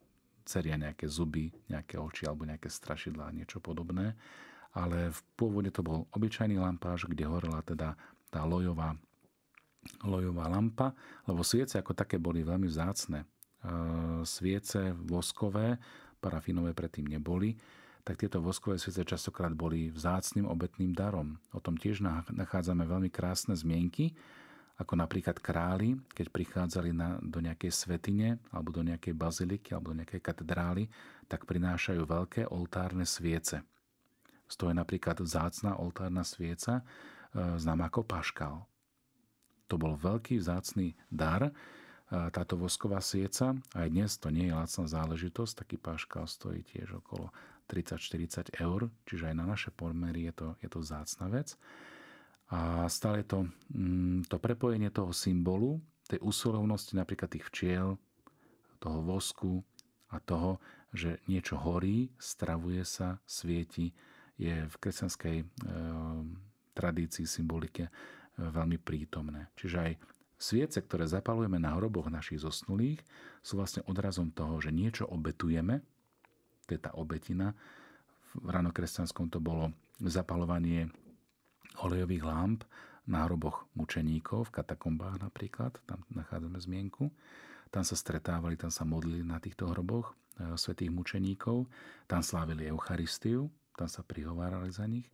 ceria 0.47 0.79
nejaké 0.79 1.05
zuby, 1.11 1.51
nejaké 1.67 1.99
oči 1.99 2.25
alebo 2.25 2.47
nejaké 2.47 2.71
strašidlá, 2.71 3.35
niečo 3.35 3.59
podobné. 3.59 4.15
Ale 4.75 5.09
v 5.11 5.19
pôvode 5.39 5.71
to 5.71 5.79
bol 5.79 6.05
obyčajný 6.11 6.59
lampáš, 6.59 7.07
kde 7.07 7.23
horela 7.23 7.63
teda 7.63 7.95
tá 8.27 8.43
lojová, 8.43 8.99
lojová 10.03 10.51
lampa, 10.51 10.91
lebo 11.23 11.41
sviece 11.47 11.79
ako 11.79 11.95
také 11.95 12.19
boli 12.19 12.43
veľmi 12.43 12.67
vzácne. 12.67 13.23
E, 13.23 13.27
sviece 14.27 14.91
voskové, 14.91 15.79
parafínové 16.19 16.75
predtým 16.75 17.07
neboli, 17.07 17.55
tak 18.05 18.21
tieto 18.21 18.43
voskové 18.43 18.77
sviece 18.77 19.01
častokrát 19.07 19.55
boli 19.55 19.89
vzácným 19.89 20.45
obetným 20.45 20.93
darom. 20.93 21.41
O 21.55 21.63
tom 21.63 21.79
tiež 21.79 22.05
nachádzame 22.29 22.85
veľmi 22.85 23.09
krásne 23.09 23.57
zmienky, 23.57 24.13
ako 24.75 24.99
napríklad 24.99 25.39
králi, 25.39 25.95
keď 26.11 26.27
prichádzali 26.35 26.91
na, 26.91 27.15
do 27.23 27.39
nejakej 27.39 27.71
svetine 27.71 28.43
alebo 28.51 28.75
do 28.75 28.83
nejakej 28.83 29.15
baziliky 29.15 29.71
alebo 29.71 29.95
do 29.95 30.03
nejakej 30.03 30.19
katedrály, 30.19 30.91
tak 31.31 31.47
prinášajú 31.47 32.03
veľké 32.03 32.51
oltárne 32.51 33.07
sviece. 33.07 33.63
Z 34.45 34.55
je 34.61 34.75
napríklad 34.77 35.17
vzácná 35.21 35.77
oltárna 35.81 36.21
svieca, 36.21 36.81
e, 36.81 36.83
známa 37.57 37.89
ako 37.89 38.05
paškal. 38.05 38.65
To 39.65 39.75
bol 39.81 39.97
veľký 39.97 40.37
vzácný 40.37 40.93
dar, 41.09 41.49
e, 41.49 41.51
táto 42.29 42.53
vosková 42.55 43.01
svieca. 43.01 43.57
Aj 43.73 43.87
dnes 43.89 44.17
to 44.21 44.29
nie 44.29 44.49
je 44.49 44.57
lacná 44.57 44.85
záležitosť, 44.85 45.65
taký 45.65 45.75
paškal 45.81 46.29
stojí 46.29 46.61
tiež 46.61 47.01
okolo 47.01 47.33
30-40 47.65 48.53
eur, 48.61 48.93
čiže 49.09 49.33
aj 49.33 49.35
na 49.35 49.45
naše 49.49 49.73
pomery 49.73 50.29
je 50.29 50.33
to, 50.37 50.47
je 50.61 50.69
to 50.69 50.79
vzácna 50.85 51.25
vec. 51.33 51.57
A 52.53 52.85
stále 52.93 53.25
to, 53.25 53.49
mm, 53.73 54.29
to 54.29 54.37
prepojenie 54.37 54.93
toho 54.93 55.09
symbolu, 55.09 55.81
tej 56.05 56.21
úsilovnosti 56.21 56.93
napríklad 56.93 57.33
tých 57.33 57.49
včiel, 57.49 57.97
toho 58.77 59.01
vosku 59.01 59.65
a 60.13 60.21
toho, 60.21 60.61
že 60.93 61.17
niečo 61.25 61.57
horí, 61.57 62.13
stravuje 62.21 62.85
sa, 62.85 63.17
svieti, 63.25 63.91
je 64.35 64.67
v 64.67 64.75
kresťanskej 64.79 65.37
e, 65.41 65.45
tradícii, 66.75 67.23
symbolike 67.23 67.87
e, 67.87 67.91
veľmi 68.37 68.75
prítomné. 68.79 69.47
Čiže 69.55 69.77
aj 69.79 69.93
sviece, 70.35 70.83
ktoré 70.83 71.07
zapalujeme 71.07 71.55
na 71.55 71.75
hroboch 71.75 72.11
našich 72.11 72.43
zosnulých, 72.43 72.99
sú 73.39 73.55
vlastne 73.55 73.81
odrazom 73.87 74.31
toho, 74.31 74.59
že 74.59 74.75
niečo 74.75 75.07
obetujeme, 75.07 75.79
to 76.67 76.75
je 76.75 76.81
tá 76.81 76.91
obetina. 76.97 77.55
V 78.35 78.51
ranokresťanskom 78.51 79.31
to 79.31 79.39
bolo 79.39 79.71
zapalovanie 80.03 80.91
olejových 81.79 82.23
lámp 82.25 82.59
na 83.05 83.23
hroboch 83.29 83.69
mučeníkov, 83.77 84.49
v 84.49 84.55
katakombách 84.59 85.21
napríklad, 85.21 85.77
tam 85.85 86.01
nachádzame 86.11 86.57
zmienku. 86.57 87.13
Tam 87.69 87.83
sa 87.85 87.93
stretávali, 87.93 88.57
tam 88.57 88.73
sa 88.73 88.87
modlili 88.87 89.21
na 89.21 89.37
týchto 89.37 89.69
hroboch 89.69 90.11
e, 90.39 90.57
svetých 90.57 90.91
mučeníkov, 90.91 91.69
tam 92.09 92.21
slávili 92.25 92.65
Eucharistiu, 92.65 93.51
tam 93.75 93.91
sa 93.91 94.01
prihovárali 94.01 94.71
za 94.71 94.87
nich 94.87 95.07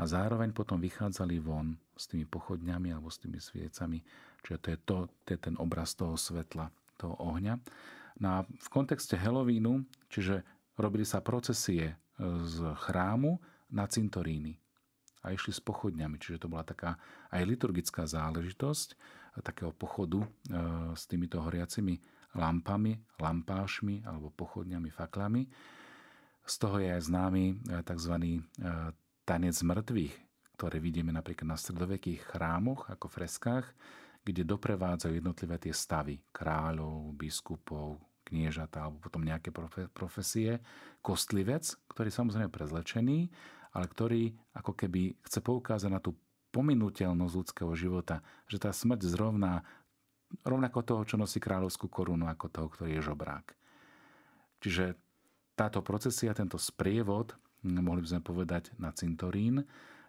a 0.00 0.08
zároveň 0.08 0.56
potom 0.56 0.80
vychádzali 0.80 1.36
von 1.40 1.76
s 1.96 2.08
tými 2.08 2.24
pochodňami 2.24 2.92
alebo 2.92 3.12
s 3.12 3.20
tými 3.20 3.36
sviecami. 3.36 4.00
Čiže 4.40 4.58
to 4.58 4.68
je, 4.68 4.78
to, 4.84 4.96
to 5.24 5.28
je 5.36 5.40
ten 5.40 5.54
obraz 5.60 5.92
toho 5.92 6.16
svetla, 6.16 6.72
toho 6.96 7.16
ohňa. 7.20 7.60
No 8.20 8.28
a 8.28 8.38
v 8.44 8.68
kontexte 8.72 9.16
Halloweenu, 9.20 9.84
čiže 10.08 10.44
robili 10.80 11.04
sa 11.04 11.20
procesie 11.20 11.92
e, 11.92 11.94
z 12.44 12.56
chrámu 12.88 13.36
na 13.72 13.84
cintoríny 13.88 14.56
a 15.24 15.32
išli 15.32 15.52
s 15.52 15.60
pochodňami. 15.60 16.16
Čiže 16.20 16.44
to 16.44 16.52
bola 16.52 16.64
taká 16.64 16.96
aj 17.32 17.42
liturgická 17.44 18.08
záležitosť 18.08 18.96
takého 19.40 19.72
pochodu 19.72 20.20
e, 20.20 20.28
s 20.92 21.08
týmito 21.08 21.40
horiacimi 21.40 22.00
lampami, 22.36 22.96
lampášmi 23.20 24.04
alebo 24.04 24.32
pochodňami, 24.32 24.88
faklami. 24.92 25.48
Z 26.42 26.54
toho 26.58 26.82
je 26.82 26.88
aj 26.90 27.02
známy 27.06 27.44
e, 27.50 27.54
tzv. 27.86 28.14
E, 28.18 28.40
tanec 29.22 29.56
mŕtvych, 29.62 30.14
ktoré 30.58 30.76
vidíme 30.82 31.14
napríklad 31.14 31.54
na 31.54 31.58
stredovekých 31.58 32.22
chrámoch 32.34 32.90
ako 32.90 33.06
freskách, 33.06 33.66
kde 34.22 34.46
doprevádzajú 34.46 35.18
jednotlivé 35.18 35.58
tie 35.58 35.74
stavy 35.74 36.22
kráľov, 36.30 37.14
biskupov, 37.14 37.98
kniežata 38.22 38.86
alebo 38.86 39.02
potom 39.02 39.22
nejaké 39.26 39.50
profesie. 39.90 40.62
Kostlivec, 41.02 41.66
ktorý 41.90 42.06
je 42.10 42.18
samozrejme 42.18 42.50
prezlečený 42.50 43.30
ale 43.72 43.86
ktorý 43.88 44.22
ako 44.52 44.72
keby 44.76 45.16
chce 45.24 45.40
poukázať 45.40 45.90
na 45.90 46.00
tú 46.00 46.12
pominuteľnosť 46.52 47.34
ľudského 47.34 47.72
života, 47.72 48.20
že 48.44 48.60
tá 48.60 48.68
smrť 48.68 49.08
zrovná 49.08 49.64
rovnako 50.44 50.84
toho, 50.84 51.02
čo 51.08 51.16
nosí 51.16 51.40
kráľovskú 51.40 51.88
korunu, 51.88 52.28
ako 52.28 52.46
toho, 52.52 52.68
ktorý 52.68 53.00
je 53.00 53.08
žobrák. 53.08 53.46
Čiže 54.60 54.96
táto 55.54 55.84
procesia, 55.84 56.32
tento 56.32 56.56
sprievod, 56.56 57.36
mohli 57.62 58.02
by 58.02 58.08
sme 58.16 58.22
povedať 58.24 58.72
na 58.80 58.90
cintorín, 58.90 59.62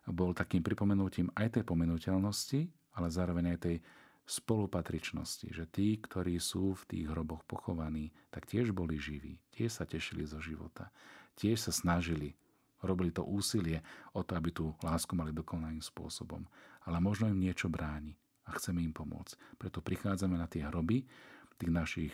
bol 0.10 0.36
takým 0.36 0.60
pripomenutím 0.60 1.32
aj 1.36 1.60
tej 1.60 1.63
pominuteľnosti, 1.63 2.62
ale 2.99 3.08
zároveň 3.08 3.56
aj 3.56 3.60
tej 3.60 3.77
spolupatričnosti, 4.23 5.51
že 5.51 5.67
tí, 5.67 5.99
ktorí 5.99 6.39
sú 6.39 6.75
v 6.79 6.84
tých 6.88 7.06
hroboch 7.12 7.43
pochovaní, 7.43 8.15
tak 8.32 8.47
tiež 8.47 8.71
boli 8.71 8.95
živí, 8.95 9.39
tiež 9.51 9.84
sa 9.84 9.84
tešili 9.84 10.23
zo 10.23 10.39
života, 10.39 10.91
tiež 11.36 11.60
sa 11.60 11.71
snažili 11.75 12.36
robili 12.84 13.15
to 13.15 13.23
úsilie 13.23 13.79
o 14.12 14.21
to, 14.21 14.36
aby 14.36 14.51
tú 14.51 14.75
lásku 14.84 15.15
mali 15.15 15.32
dokonalým 15.32 15.79
spôsobom. 15.79 16.43
Ale 16.84 16.99
možno 16.99 17.32
im 17.32 17.39
niečo 17.39 17.71
bráni 17.71 18.19
a 18.43 18.51
chceme 18.60 18.84
im 18.84 18.91
pomôcť. 18.91 19.56
Preto 19.56 19.79
prichádzame 19.79 20.36
na 20.36 20.51
tie 20.51 20.67
hroby 20.67 21.08
tých 21.56 21.71
našich 21.71 22.13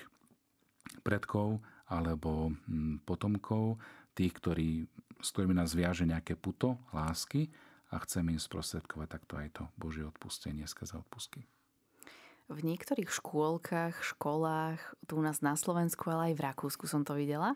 predkov 1.02 1.65
alebo 1.89 2.54
hm, 2.54 3.04
potomkov, 3.04 3.82
tých, 4.13 4.34
ktorí, 4.38 4.69
s 5.19 5.28
ktorými 5.34 5.58
nás 5.58 5.73
viaže 5.73 6.06
nejaké 6.06 6.38
puto 6.38 6.80
lásky 6.93 7.49
a 7.89 7.97
chceme 8.02 8.38
im 8.38 8.41
sprostredkovať 8.41 9.08
takto 9.10 9.34
aj 9.41 9.47
to 9.54 9.63
Božie 9.75 10.06
odpustenie 10.06 10.69
skrze 10.69 11.02
odpustky. 11.02 11.45
V 12.50 12.66
niektorých 12.66 13.14
škôlkach, 13.14 14.02
školách, 14.02 14.82
tu 15.06 15.22
u 15.22 15.24
nás 15.24 15.46
na 15.46 15.54
Slovensku, 15.54 16.10
ale 16.10 16.34
aj 16.34 16.36
v 16.36 16.46
Rakúsku 16.50 16.90
som 16.90 17.06
to 17.06 17.14
videla, 17.14 17.54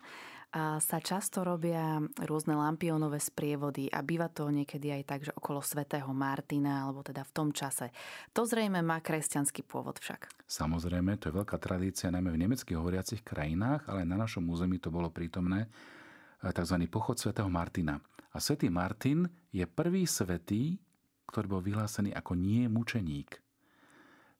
a 0.53 0.77
sa 0.77 1.01
často 1.01 1.41
robia 1.41 1.97
rôzne 2.29 2.53
lampionové 2.53 3.17
sprievody 3.17 3.89
a 3.89 4.05
býva 4.05 4.29
to 4.29 4.53
niekedy 4.53 4.93
aj 4.93 5.03
tak, 5.09 5.19
že 5.25 5.33
okolo 5.33 5.65
svätého 5.65 6.05
Martina, 6.13 6.85
alebo 6.85 7.01
teda 7.01 7.25
v 7.25 7.33
tom 7.33 7.49
čase. 7.49 7.89
To 8.37 8.45
zrejme 8.45 8.85
má 8.85 9.01
kresťanský 9.01 9.65
pôvod 9.65 9.97
však. 9.97 10.29
Samozrejme, 10.45 11.17
to 11.17 11.33
je 11.33 11.37
veľká 11.41 11.57
tradícia 11.57 12.13
najmä 12.13 12.29
v 12.29 12.45
nemeckých 12.45 12.77
hovoriacich 12.77 13.25
krajinách, 13.25 13.89
ale 13.89 14.05
na 14.05 14.13
našom 14.13 14.45
území 14.45 14.77
to 14.77 14.93
bolo 14.93 15.09
prítomné 15.09 15.65
e, 15.65 16.53
tzv. 16.53 16.77
pochod 16.85 17.17
svätého 17.17 17.49
Martina. 17.49 17.97
A 18.29 18.37
svätý 18.37 18.69
Martin 18.69 19.25
je 19.49 19.65
prvý 19.65 20.05
svetý, 20.05 20.77
ktorý 21.33 21.49
bol 21.49 21.61
vyhlásený 21.65 22.13
ako 22.13 22.37
nie 22.37 22.69
mučeník. 22.69 23.42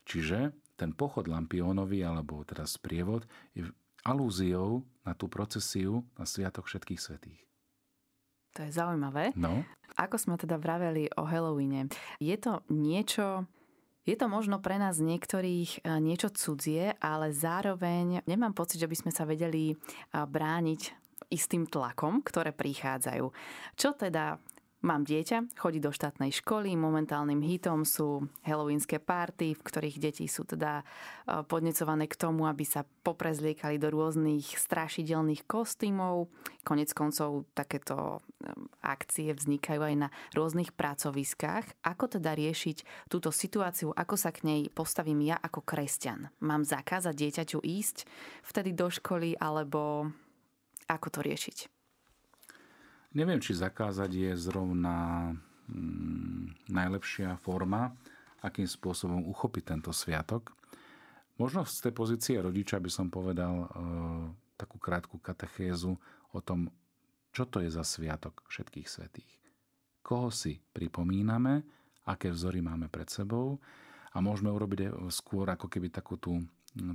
Čiže 0.04 0.52
ten 0.76 0.92
pochod 0.92 1.30
Lampionovi, 1.30 2.04
alebo 2.04 2.44
teda 2.44 2.68
sprievod, 2.68 3.24
je 3.56 3.70
alúziou 4.04 4.84
na 5.08 5.16
tú 5.16 5.32
procesiu 5.32 6.04
na 6.20 6.28
Sviatok 6.28 6.68
všetkých 6.68 7.00
svetých. 7.00 7.42
To 8.54 8.68
je 8.68 8.72
zaujímavé. 8.72 9.34
No. 9.34 9.66
Ako 9.98 10.18
sme 10.20 10.36
teda 10.38 10.62
vraveli 10.62 11.10
o 11.18 11.26
Halloweene, 11.26 11.90
je 12.22 12.36
to 12.38 12.62
niečo, 12.70 13.50
je 14.06 14.14
to 14.18 14.26
možno 14.30 14.62
pre 14.62 14.78
nás 14.78 15.02
niektorých 15.02 15.86
e, 15.86 16.02
niečo 16.02 16.30
cudzie, 16.34 16.94
ale 17.02 17.34
zároveň 17.34 18.26
nemám 18.26 18.54
pocit, 18.54 18.82
že 18.82 18.90
by 18.90 18.98
sme 18.98 19.12
sa 19.14 19.26
vedeli 19.26 19.74
e, 19.74 19.76
brániť 20.14 20.82
istým 21.34 21.66
tlakom, 21.66 22.22
ktoré 22.22 22.54
prichádzajú. 22.54 23.26
Čo 23.74 23.90
teda 23.98 24.38
Mám 24.84 25.08
dieťa, 25.08 25.56
chodí 25.56 25.80
do 25.80 25.96
štátnej 25.96 26.36
školy, 26.44 26.76
momentálnym 26.76 27.40
hitom 27.40 27.88
sú 27.88 28.28
halloweenské 28.44 29.00
párty, 29.00 29.56
v 29.56 29.64
ktorých 29.64 29.96
deti 29.96 30.28
sú 30.28 30.44
teda 30.44 30.84
e, 30.84 31.40
podnecované 31.48 32.12
k 32.12 32.20
tomu, 32.20 32.52
aby 32.52 32.68
sa 32.68 32.84
poprezliekali 32.84 33.80
do 33.80 33.88
rôznych 33.88 34.44
strašidelných 34.44 35.48
kostýmov. 35.48 36.28
Konec 36.68 36.92
koncov 36.92 37.48
takéto 37.56 38.20
e, 38.44 38.52
akcie 38.84 39.32
vznikajú 39.32 39.88
aj 39.88 39.96
na 39.96 40.12
rôznych 40.36 40.76
pracoviskách. 40.76 41.80
Ako 41.88 42.20
teda 42.20 42.36
riešiť 42.36 43.08
túto 43.08 43.32
situáciu, 43.32 43.96
ako 43.96 44.20
sa 44.20 44.36
k 44.36 44.44
nej 44.44 44.62
postavím 44.68 45.24
ja 45.24 45.40
ako 45.40 45.64
kresťan? 45.64 46.28
Mám 46.44 46.68
zakázať 46.68 47.16
dieťaťu 47.16 47.64
ísť 47.64 48.04
vtedy 48.44 48.76
do 48.76 48.92
školy, 48.92 49.40
alebo 49.40 50.12
ako 50.92 51.08
to 51.08 51.20
riešiť? 51.24 51.83
Neviem, 53.14 53.38
či 53.38 53.54
zakázať 53.54 54.10
je 54.10 54.32
zrovna 54.34 55.30
mm, 55.70 56.66
najlepšia 56.74 57.38
forma, 57.38 57.94
akým 58.42 58.66
spôsobom 58.66 59.30
uchopiť 59.30 59.64
tento 59.78 59.94
sviatok. 59.94 60.50
Možno 61.38 61.62
z 61.66 61.90
tej 61.90 61.94
pozície 61.94 62.36
rodiča 62.42 62.82
by 62.82 62.90
som 62.90 63.14
povedal 63.14 63.54
e, 63.54 63.68
takú 64.58 64.82
krátku 64.82 65.22
katechézu 65.22 65.94
o 66.34 66.40
tom, 66.42 66.74
čo 67.30 67.46
to 67.46 67.62
je 67.62 67.70
za 67.70 67.86
sviatok 67.86 68.42
všetkých 68.50 68.88
svetých. 68.90 69.34
Koho 70.02 70.34
si 70.34 70.58
pripomíname, 70.74 71.62
aké 72.10 72.34
vzory 72.34 72.66
máme 72.66 72.90
pred 72.90 73.08
sebou 73.14 73.62
a 74.14 74.18
môžeme 74.20 74.50
urobiť 74.50 75.10
skôr 75.14 75.48
ako 75.54 75.70
keby 75.70 75.94
takú 75.94 76.18
tú, 76.18 76.42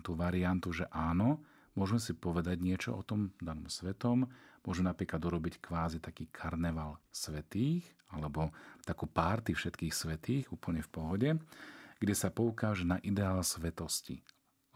tú 0.02 0.12
variantu, 0.18 0.74
že 0.74 0.84
áno, 0.90 1.40
môžeme 1.74 2.00
si 2.00 2.12
povedať 2.16 2.60
niečo 2.60 2.96
o 2.96 3.02
tom 3.02 3.34
danom 3.42 3.68
svetom, 3.68 4.28
môžeme 4.64 4.92
napríklad 4.92 5.20
urobiť 5.20 5.60
kvázi 5.60 5.98
taký 6.00 6.28
karneval 6.28 7.00
svetých, 7.12 7.84
alebo 8.12 8.52
takú 8.84 9.04
párty 9.08 9.52
všetkých 9.52 9.92
svetých, 9.92 10.44
úplne 10.52 10.80
v 10.80 10.92
pohode, 10.92 11.30
kde 11.98 12.14
sa 12.14 12.32
poukáže 12.32 12.88
na 12.88 12.96
ideál 13.04 13.42
svetosti. 13.44 14.24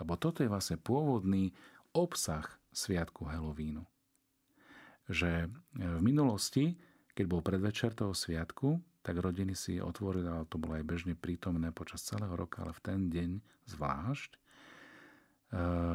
Lebo 0.00 0.18
toto 0.18 0.42
je 0.42 0.50
vlastne 0.50 0.76
pôvodný 0.80 1.54
obsah 1.94 2.44
Sviatku 2.72 3.28
Helovínu. 3.28 3.84
Že 5.06 5.52
v 5.76 6.00
minulosti, 6.00 6.80
keď 7.12 7.24
bol 7.28 7.44
predvečer 7.44 7.92
toho 7.92 8.16
sviatku, 8.16 8.80
tak 9.02 9.18
rodiny 9.18 9.52
si 9.52 9.82
otvorili, 9.82 10.30
ale 10.30 10.46
to 10.46 10.56
bolo 10.62 10.78
aj 10.78 10.86
bežne 10.86 11.14
prítomné 11.18 11.74
počas 11.74 12.06
celého 12.06 12.32
roka, 12.32 12.62
ale 12.62 12.72
v 12.72 12.80
ten 12.80 13.00
deň 13.10 13.30
zvlášť, 13.66 14.30
e, 14.34 14.40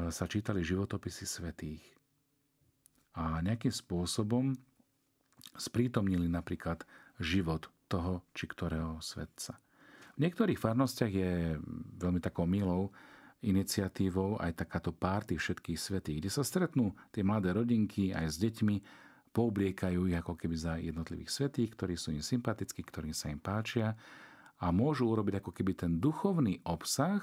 sa 0.08 0.26
čítali 0.30 0.62
životopisy 0.62 1.26
svetých. 1.26 1.84
A 3.18 3.42
nejakým 3.42 3.74
spôsobom 3.74 4.54
sprítomnili 5.58 6.30
napríklad 6.30 6.86
život 7.18 7.66
toho 7.90 8.22
či 8.38 8.46
ktorého 8.46 9.02
svetca. 9.02 9.58
V 10.18 10.22
niektorých 10.22 10.62
farnostiach 10.62 11.14
je 11.14 11.58
veľmi 11.98 12.22
takou 12.22 12.46
milou 12.46 12.94
iniciatívou 13.42 14.38
aj 14.42 14.66
takáto 14.66 14.90
párty 14.94 15.38
všetkých 15.38 15.78
svetých, 15.78 16.18
kde 16.26 16.32
sa 16.34 16.42
stretnú 16.42 16.94
tie 17.14 17.22
mladé 17.22 17.54
rodinky 17.54 18.14
aj 18.14 18.26
s 18.34 18.38
deťmi 18.42 18.76
poobliekajú 19.30 20.10
ich 20.10 20.18
ako 20.18 20.34
keby 20.34 20.56
za 20.58 20.74
jednotlivých 20.82 21.30
svetých, 21.30 21.70
ktorí 21.78 21.94
sú 21.94 22.14
im 22.18 22.26
sympatickí, 22.26 22.82
ktorí 22.82 23.14
sa 23.14 23.30
im 23.30 23.38
páčia 23.38 23.94
a 24.58 24.74
môžu 24.74 25.06
urobiť 25.06 25.42
ako 25.42 25.52
keby 25.54 25.78
ten 25.78 26.02
duchovný 26.02 26.66
obsah, 26.66 27.22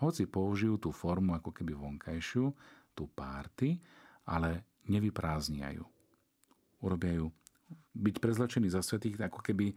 hoci 0.00 0.26
použijú 0.26 0.78
tú 0.78 0.90
formu 0.94 1.34
ako 1.34 1.50
keby 1.50 1.74
vonkajšiu, 1.74 2.50
tú 2.94 3.04
párty, 3.10 3.78
ale 4.26 4.64
nevyprázdniajú. 4.86 5.84
Urobia 6.82 7.18
ju 7.18 7.28
byť 7.98 8.16
prezlečený 8.22 8.70
za 8.70 8.80
svetých, 8.80 9.18
ako 9.18 9.42
keby 9.42 9.74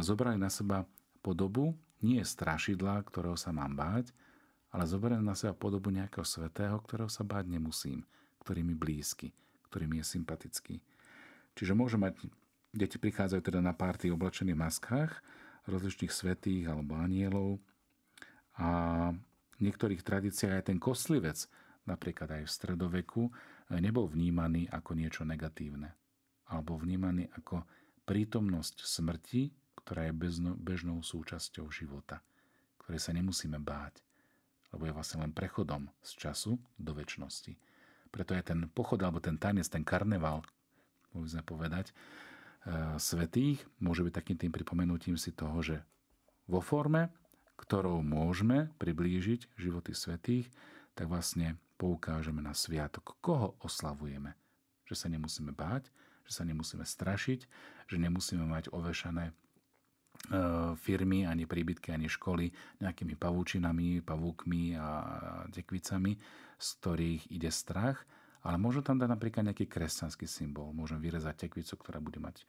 zobrali 0.00 0.40
na 0.40 0.48
seba 0.48 0.88
podobu 1.20 1.76
nie 2.04 2.20
strašidla, 2.20 3.00
ktorého 3.06 3.36
sa 3.36 3.52
mám 3.52 3.72
báť, 3.76 4.12
ale 4.74 4.84
zoberiem 4.84 5.24
na 5.24 5.32
seba 5.38 5.56
podobu 5.56 5.88
nejakého 5.88 6.26
svetého, 6.26 6.76
ktorého 6.82 7.08
sa 7.08 7.24
báť 7.24 7.48
nemusím, 7.48 8.04
ktorý 8.42 8.60
mi 8.66 8.74
blízky 8.76 9.32
ktorý 9.74 9.90
mi 9.90 9.98
je 9.98 10.06
sympatický. 10.06 10.78
Čiže 11.58 11.74
môže 11.74 11.98
mať, 11.98 12.14
deti 12.70 12.94
prichádzajú 12.94 13.42
teda 13.42 13.58
na 13.58 13.74
párty 13.74 14.06
oblečení 14.06 14.54
v 14.54 14.62
maskách 14.62 15.10
rozličných 15.66 16.14
svetých 16.14 16.70
alebo 16.70 16.94
anielov 16.94 17.58
a 18.54 19.10
niektorých 19.64 20.04
tradíciách 20.04 20.60
aj 20.60 20.64
ten 20.68 20.78
koslivec, 20.78 21.48
napríklad 21.88 22.40
aj 22.40 22.42
v 22.44 22.54
stredoveku, 22.54 23.22
nebol 23.72 24.08
vnímaný 24.08 24.68
ako 24.68 24.92
niečo 24.96 25.22
negatívne. 25.24 25.96
Alebo 26.52 26.76
vnímaný 26.76 27.32
ako 27.32 27.64
prítomnosť 28.04 28.84
smrti, 28.84 29.42
ktorá 29.84 30.08
je 30.08 30.14
bežnou 30.60 31.00
súčasťou 31.00 31.68
života, 31.72 32.20
ktorej 32.84 33.00
sa 33.00 33.12
nemusíme 33.16 33.56
báť, 33.60 34.00
lebo 34.72 34.88
je 34.88 34.96
vlastne 34.96 35.24
len 35.24 35.32
prechodom 35.32 35.88
z 36.04 36.10
času 36.20 36.56
do 36.76 36.92
väčšnosti. 36.92 37.56
Preto 38.08 38.32
je 38.36 38.42
ten 38.44 38.60
pochod 38.70 39.00
alebo 39.02 39.18
ten 39.20 39.36
tanec, 39.40 39.66
ten 39.68 39.82
karneval, 39.82 40.44
môžeme 41.12 41.42
povedať, 41.42 41.90
e, 41.90 41.94
svetých, 42.96 43.62
môže 43.82 44.06
byť 44.06 44.14
takým 44.14 44.38
tým 44.38 44.52
pripomenutím 44.54 45.16
si 45.18 45.34
toho, 45.34 45.58
že 45.60 45.82
vo 46.46 46.60
forme, 46.60 47.10
ktorou 47.64 48.04
môžeme 48.04 48.68
priblížiť 48.76 49.56
životy 49.56 49.96
svetých, 49.96 50.52
tak 50.92 51.08
vlastne 51.08 51.56
poukážeme 51.80 52.44
na 52.44 52.52
sviatok, 52.52 53.16
koho 53.24 53.56
oslavujeme. 53.64 54.36
Že 54.84 54.94
sa 54.94 55.06
nemusíme 55.08 55.50
báť, 55.56 55.88
že 56.28 56.32
sa 56.36 56.44
nemusíme 56.44 56.84
strašiť, 56.84 57.40
že 57.88 57.96
nemusíme 57.96 58.44
mať 58.44 58.70
ovešané 58.70 59.32
E, 60.24 60.72
firmy, 60.80 61.28
ani 61.28 61.44
príbytky, 61.44 61.92
ani 61.92 62.08
školy 62.08 62.48
nejakými 62.80 63.12
pavúčinami, 63.12 64.00
pavúkmi 64.00 64.72
a 64.72 64.88
tekvicami, 65.52 66.16
z 66.56 66.68
ktorých 66.80 67.22
ide 67.28 67.52
strach, 67.52 68.08
ale 68.40 68.56
môžem 68.56 68.80
tam 68.80 68.96
dať 68.96 69.08
napríklad 69.12 69.52
nejaký 69.52 69.68
kresťanský 69.68 70.24
symbol. 70.24 70.72
Môžem 70.72 70.96
vyrezať 70.96 71.44
tekvicu, 71.44 71.76
ktorá 71.76 72.00
bude 72.00 72.24
mať 72.24 72.40
e, 72.40 72.44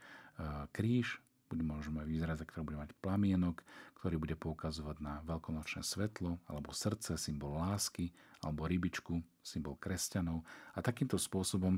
môžeme 1.53 2.01
vyzrazať, 2.01 2.49
ktorá 2.49 2.63
bude 2.65 2.81
mať 2.81 2.91
plamienok, 3.03 3.61
ktorý 4.01 4.17
bude 4.17 4.35
poukazovať 4.37 4.97
na 5.01 5.21
veľkonočné 5.29 5.85
svetlo, 5.85 6.41
alebo 6.49 6.73
srdce, 6.73 7.17
symbol 7.21 7.61
lásky, 7.61 8.09
alebo 8.41 8.65
rybičku, 8.65 9.21
symbol 9.45 9.77
kresťanov. 9.77 10.41
A 10.73 10.81
takýmto 10.81 11.21
spôsobom 11.21 11.77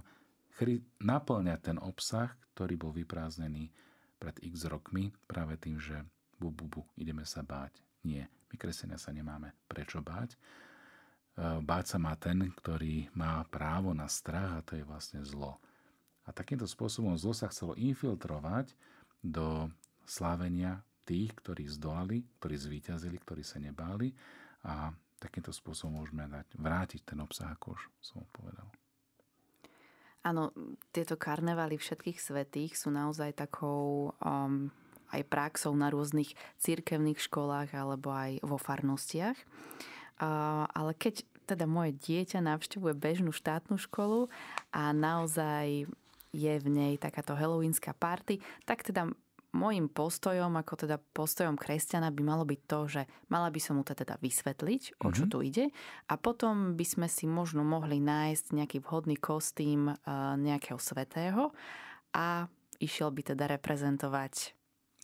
naplňa 1.04 1.56
ten 1.62 1.78
obsah, 1.78 2.34
ktorý 2.56 2.74
bol 2.80 2.92
vyprázdnený 2.96 3.70
pred 4.18 4.34
x 4.42 4.66
rokmi 4.66 5.14
práve 5.30 5.60
tým, 5.62 5.78
že 5.78 6.02
bu, 6.42 6.50
bu, 6.50 6.66
bu, 6.66 6.82
ideme 6.98 7.22
sa 7.28 7.46
báť. 7.46 7.78
Nie, 8.02 8.26
my 8.50 8.56
kresenia 8.58 8.98
sa 8.98 9.14
nemáme 9.14 9.54
prečo 9.70 10.02
báť. 10.02 10.34
E, 10.34 10.38
báť 11.62 11.86
sa 11.94 11.98
má 12.02 12.18
ten, 12.18 12.50
ktorý 12.50 13.14
má 13.14 13.46
právo 13.54 13.94
na 13.94 14.10
strach 14.10 14.58
a 14.58 14.66
to 14.66 14.74
je 14.74 14.82
vlastne 14.82 15.22
zlo. 15.22 15.62
A 16.26 16.34
takýmto 16.34 16.66
spôsobom 16.66 17.14
zlo 17.16 17.32
sa 17.38 17.48
chcelo 17.48 17.78
infiltrovať 17.78 18.74
do 19.28 19.68
slávenia 20.08 20.80
tých, 21.04 21.36
ktorí 21.40 21.68
zdolali, 21.68 22.24
ktorí 22.40 22.56
zvíťazili, 22.56 23.20
ktorí 23.20 23.44
sa 23.44 23.60
nebáli 23.60 24.12
a 24.64 24.92
takýmto 25.20 25.52
spôsobom 25.52 26.04
môžeme 26.04 26.28
dať, 26.28 26.48
vrátiť 26.56 27.02
ten 27.04 27.20
obsah, 27.20 27.52
ako 27.52 27.76
už 27.76 27.82
som 28.00 28.24
povedal. 28.32 28.68
Áno, 30.28 30.52
tieto 30.92 31.16
karnevály 31.16 31.80
všetkých 31.80 32.20
svetých 32.20 32.76
sú 32.76 32.92
naozaj 32.92 33.40
takou 33.40 34.12
um, 34.20 34.68
aj 35.16 35.22
praxou 35.32 35.72
na 35.72 35.88
rôznych 35.88 36.36
cirkevných 36.60 37.20
školách 37.24 37.72
alebo 37.72 38.12
aj 38.12 38.44
vo 38.44 38.60
farnostiach. 38.60 39.40
Uh, 40.18 40.68
ale 40.76 40.92
keď 40.98 41.24
teda 41.48 41.64
moje 41.64 41.96
dieťa 41.96 42.44
navštevuje 42.44 42.92
bežnú 42.92 43.32
štátnu 43.32 43.80
školu 43.80 44.28
a 44.76 44.92
naozaj 44.92 45.88
je 46.38 46.54
v 46.62 46.68
nej 46.70 46.94
takáto 47.02 47.34
halloweenská 47.34 47.98
party, 47.98 48.38
tak 48.70 48.86
teda 48.86 49.10
Mojím 49.56 49.88
postojom, 49.90 50.60
ako 50.60 50.86
teda 50.86 51.00
postojom 51.00 51.56
kresťana 51.56 52.12
by 52.12 52.22
malo 52.22 52.44
byť 52.44 52.62
to, 52.68 52.80
že 52.86 53.02
mala 53.32 53.48
by 53.48 53.58
som 53.58 53.80
mu 53.80 53.84
to 53.88 53.96
teda 53.96 54.20
vysvetliť, 54.22 55.02
o 55.02 55.10
čo 55.10 55.26
mm-hmm. 55.26 55.32
tu 55.32 55.38
ide 55.40 55.66
a 56.12 56.14
potom 56.20 56.76
by 56.76 56.86
sme 56.86 57.08
si 57.08 57.26
možno 57.26 57.64
mohli 57.64 57.98
nájsť 57.98 58.54
nejaký 58.54 58.78
vhodný 58.84 59.16
kostým 59.16 59.90
eh, 59.90 59.96
nejakého 60.36 60.76
svetého 60.78 61.56
a 62.12 62.46
išiel 62.78 63.10
by 63.10 63.34
teda 63.34 63.48
reprezentovať 63.58 64.54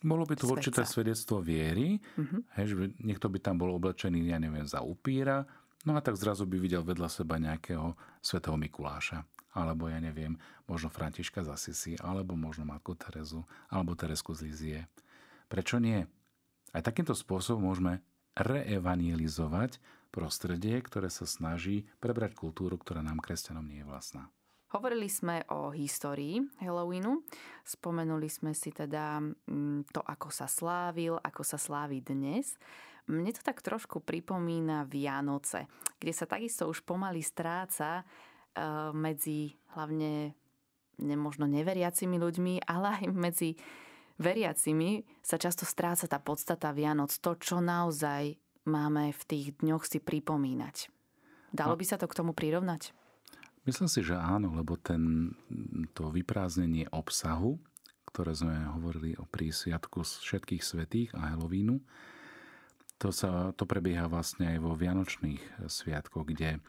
bolo 0.04 0.28
by 0.28 0.36
to 0.36 0.52
určité 0.52 0.84
svedectvo 0.84 1.40
viery, 1.40 1.96
mm-hmm. 1.96 2.40
hej, 2.60 2.66
že 2.68 2.74
niekto 3.00 3.32
by 3.32 3.40
tam 3.40 3.56
bol 3.56 3.72
oblečený, 3.72 4.28
ja 4.28 4.36
neviem, 4.36 4.68
za 4.68 4.84
upíra, 4.84 5.48
no 5.88 5.96
a 5.96 6.04
tak 6.04 6.20
zrazu 6.20 6.44
by 6.44 6.60
videl 6.60 6.84
vedľa 6.84 7.08
seba 7.08 7.40
nejakého 7.40 7.96
svetého 8.20 8.52
Mikuláša 8.60 9.24
alebo 9.54 9.86
ja 9.86 10.02
neviem, 10.02 10.36
možno 10.66 10.90
Františka 10.90 11.46
z 11.46 11.48
Asisi, 11.54 11.92
alebo 12.02 12.34
možno 12.34 12.66
Matku 12.66 12.98
Terezu, 12.98 13.46
alebo 13.70 13.94
Teresku 13.94 14.34
z 14.34 14.50
Lizie. 14.50 14.80
Prečo 15.46 15.78
nie? 15.78 16.02
Aj 16.74 16.82
takýmto 16.82 17.14
spôsobom 17.14 17.70
môžeme 17.70 18.02
reevangelizovať 18.34 19.78
prostredie, 20.10 20.78
ktoré 20.82 21.06
sa 21.06 21.26
snaží 21.26 21.86
prebrať 22.02 22.34
kultúru, 22.34 22.74
ktorá 22.78 23.02
nám 23.02 23.22
kresťanom 23.22 23.62
nie 23.62 23.82
je 23.82 23.88
vlastná. 23.88 24.26
Hovorili 24.74 25.06
sme 25.06 25.46
o 25.54 25.70
histórii 25.70 26.42
Halloweenu, 26.58 27.22
spomenuli 27.62 28.26
sme 28.26 28.50
si 28.58 28.74
teda 28.74 29.22
mm, 29.22 29.94
to, 29.94 30.02
ako 30.02 30.34
sa 30.34 30.50
slávil, 30.50 31.14
ako 31.22 31.46
sa 31.46 31.62
slávi 31.62 32.02
dnes. 32.02 32.58
Mne 33.06 33.30
to 33.30 33.46
tak 33.46 33.62
trošku 33.62 34.02
pripomína 34.02 34.82
Vianoce, 34.90 35.70
kde 36.02 36.10
sa 36.10 36.26
takisto 36.26 36.66
už 36.66 36.82
pomaly 36.82 37.22
stráca 37.22 38.02
medzi 38.94 39.58
hlavne 39.74 40.34
nemožno 40.98 41.50
neveriacimi 41.50 42.16
ľuďmi, 42.18 42.54
ale 42.70 43.02
aj 43.02 43.04
medzi 43.10 43.58
veriacimi 44.18 45.02
sa 45.26 45.34
často 45.36 45.66
stráca 45.66 46.06
tá 46.06 46.22
podstata 46.22 46.70
Vianoc, 46.70 47.10
to, 47.18 47.34
čo 47.34 47.58
naozaj 47.58 48.38
máme 48.70 49.10
v 49.10 49.22
tých 49.26 49.46
dňoch 49.58 49.84
si 49.84 49.98
pripomínať. 49.98 50.88
Dalo 51.54 51.74
by 51.74 51.84
sa 51.86 51.98
to 51.98 52.06
k 52.06 52.18
tomu 52.18 52.34
prirovnať? 52.34 52.94
Myslím 53.64 53.88
si, 53.88 54.04
že 54.04 54.14
áno, 54.18 54.52
lebo 54.54 54.76
ten, 54.76 55.34
to 55.96 56.12
vyprázdnenie 56.12 56.90
obsahu, 56.92 57.56
ktoré 58.12 58.36
sme 58.36 58.54
hovorili 58.76 59.16
o 59.18 59.24
prísviatku 59.26 60.04
všetkých 60.04 60.62
svetých 60.62 61.10
a 61.16 61.34
Halloweenu, 61.34 61.80
to, 63.02 63.10
sa, 63.10 63.50
to 63.56 63.66
prebieha 63.66 64.06
vlastne 64.06 64.54
aj 64.54 64.58
vo 64.62 64.78
Vianočných 64.78 65.66
sviatkoch, 65.66 66.28
kde 66.30 66.62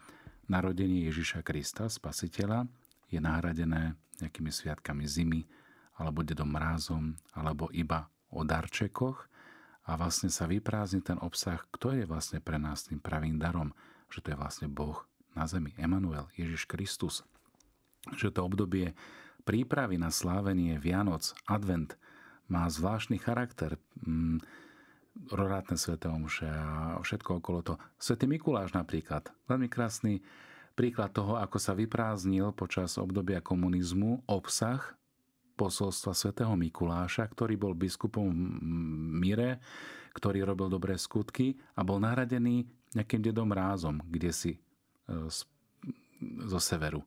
Narodenie 0.46 1.10
Ježiša 1.10 1.42
Krista, 1.42 1.90
spasiteľa, 1.90 2.70
je 3.10 3.18
nahradené 3.18 3.98
nejakými 4.22 4.50
sviatkami 4.50 5.06
zimy, 5.06 5.42
alebo 5.96 6.22
dedom 6.22 6.50
mrázom, 6.52 7.16
alebo 7.32 7.72
iba 7.72 8.06
o 8.28 8.44
darčekoch 8.44 9.26
a 9.86 9.94
vlastne 9.94 10.28
sa 10.28 10.44
vyprázdni 10.50 11.00
ten 11.00 11.16
obsah, 11.22 11.62
kto 11.72 11.94
je 11.94 12.04
vlastne 12.04 12.42
pre 12.42 12.58
nás 12.58 12.84
tým 12.84 13.00
pravým 13.00 13.38
darom, 13.38 13.72
že 14.10 14.20
to 14.20 14.34
je 14.34 14.38
vlastne 14.38 14.68
Boh 14.68 15.06
na 15.32 15.46
zemi, 15.46 15.72
Emanuel, 15.78 16.28
Ježiš 16.34 16.66
Kristus. 16.68 17.22
Že 18.14 18.34
to 18.34 18.40
obdobie 18.44 18.86
prípravy 19.46 19.96
na 19.96 20.10
slávenie 20.10 20.76
Vianoc, 20.78 21.32
Advent, 21.46 21.94
má 22.46 22.66
zvláštny 22.66 23.18
charakter. 23.18 23.78
Rorátne 25.32 25.80
sveté 25.80 26.12
omše 26.12 26.44
a 26.44 27.00
všetko 27.00 27.40
okolo 27.40 27.64
toho. 27.64 27.78
Svetý 27.96 28.28
Mikuláš 28.28 28.76
napríklad. 28.76 29.32
Veľmi 29.48 29.66
krásny 29.66 30.20
príklad 30.76 31.16
toho, 31.16 31.40
ako 31.40 31.56
sa 31.56 31.72
vyprázdnil 31.72 32.52
počas 32.52 33.00
obdobia 33.00 33.40
komunizmu 33.40 34.28
obsah 34.28 34.94
posolstva 35.56 36.12
svätého 36.12 36.52
Mikuláša, 36.52 37.24
ktorý 37.32 37.56
bol 37.56 37.72
biskupom 37.72 38.28
v 38.28 38.36
Mire, 39.16 39.58
ktorý 40.12 40.44
robil 40.44 40.68
dobré 40.68 41.00
skutky 41.00 41.56
a 41.74 41.80
bol 41.80 41.96
nahradený 41.96 42.68
nejakým 42.92 43.24
dedom 43.24 43.48
rázom, 43.48 44.04
kde 44.04 44.30
si 44.36 44.52
e, 44.52 44.60
zo 46.44 46.60
severu 46.60 47.00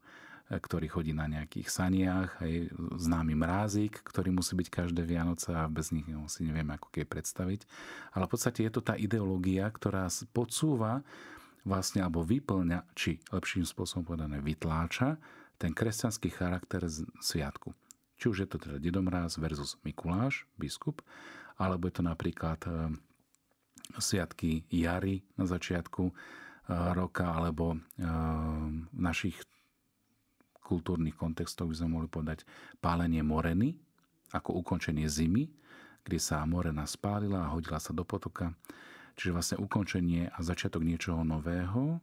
ktorý 0.50 0.90
chodí 0.90 1.14
na 1.14 1.30
nejakých 1.30 1.70
saniach, 1.70 2.42
aj 2.42 2.74
známy 2.98 3.38
mrázik, 3.38 4.02
ktorý 4.02 4.34
musí 4.34 4.58
byť 4.58 4.68
každé 4.74 5.06
Vianoce 5.06 5.54
a 5.54 5.70
bez 5.70 5.94
nich 5.94 6.10
no, 6.10 6.26
si 6.26 6.42
neviem 6.42 6.66
ako 6.74 6.90
keď 6.90 7.06
predstaviť. 7.06 7.62
Ale 8.18 8.26
v 8.26 8.32
podstate 8.34 8.66
je 8.66 8.74
to 8.74 8.82
tá 8.82 8.98
ideológia, 8.98 9.70
ktorá 9.70 10.10
podsúva 10.34 11.06
vlastne 11.62 12.02
alebo 12.02 12.26
vyplňa, 12.26 12.98
či 12.98 13.22
lepším 13.30 13.62
spôsobom 13.62 14.10
povedané 14.10 14.42
vytláča 14.42 15.22
ten 15.62 15.76
kresťanský 15.76 16.34
charakter 16.34 16.82
sviatku. 17.22 17.76
Či 18.18 18.26
už 18.32 18.38
je 18.42 18.50
to 18.50 18.58
teda 18.58 18.82
Dedomráz 18.82 19.38
versus 19.38 19.78
Mikuláš, 19.86 20.50
biskup, 20.58 21.06
alebo 21.62 21.86
je 21.92 21.94
to 22.00 22.04
napríklad 22.04 22.60
e, 22.66 22.96
sviatky 24.00 24.66
jary 24.72 25.24
na 25.36 25.46
začiatku 25.46 26.04
e, 26.10 26.14
roka, 26.96 27.28
alebo 27.28 27.76
e, 27.76 27.78
v 28.90 29.00
našich 29.00 29.40
kultúrnych 30.70 31.18
kontextoch 31.18 31.66
by 31.66 31.76
sme 31.82 31.90
mohli 31.98 32.06
povedať 32.06 32.46
pálenie 32.78 33.26
moreny, 33.26 33.74
ako 34.30 34.62
ukončenie 34.62 35.10
zimy, 35.10 35.50
kde 36.06 36.20
sa 36.22 36.46
morena 36.46 36.86
spálila 36.86 37.50
a 37.50 37.52
hodila 37.58 37.82
sa 37.82 37.90
do 37.90 38.06
potoka. 38.06 38.54
Čiže 39.18 39.34
vlastne 39.34 39.58
ukončenie 39.58 40.30
a 40.30 40.40
začiatok 40.46 40.86
niečoho 40.86 41.26
nového. 41.26 41.98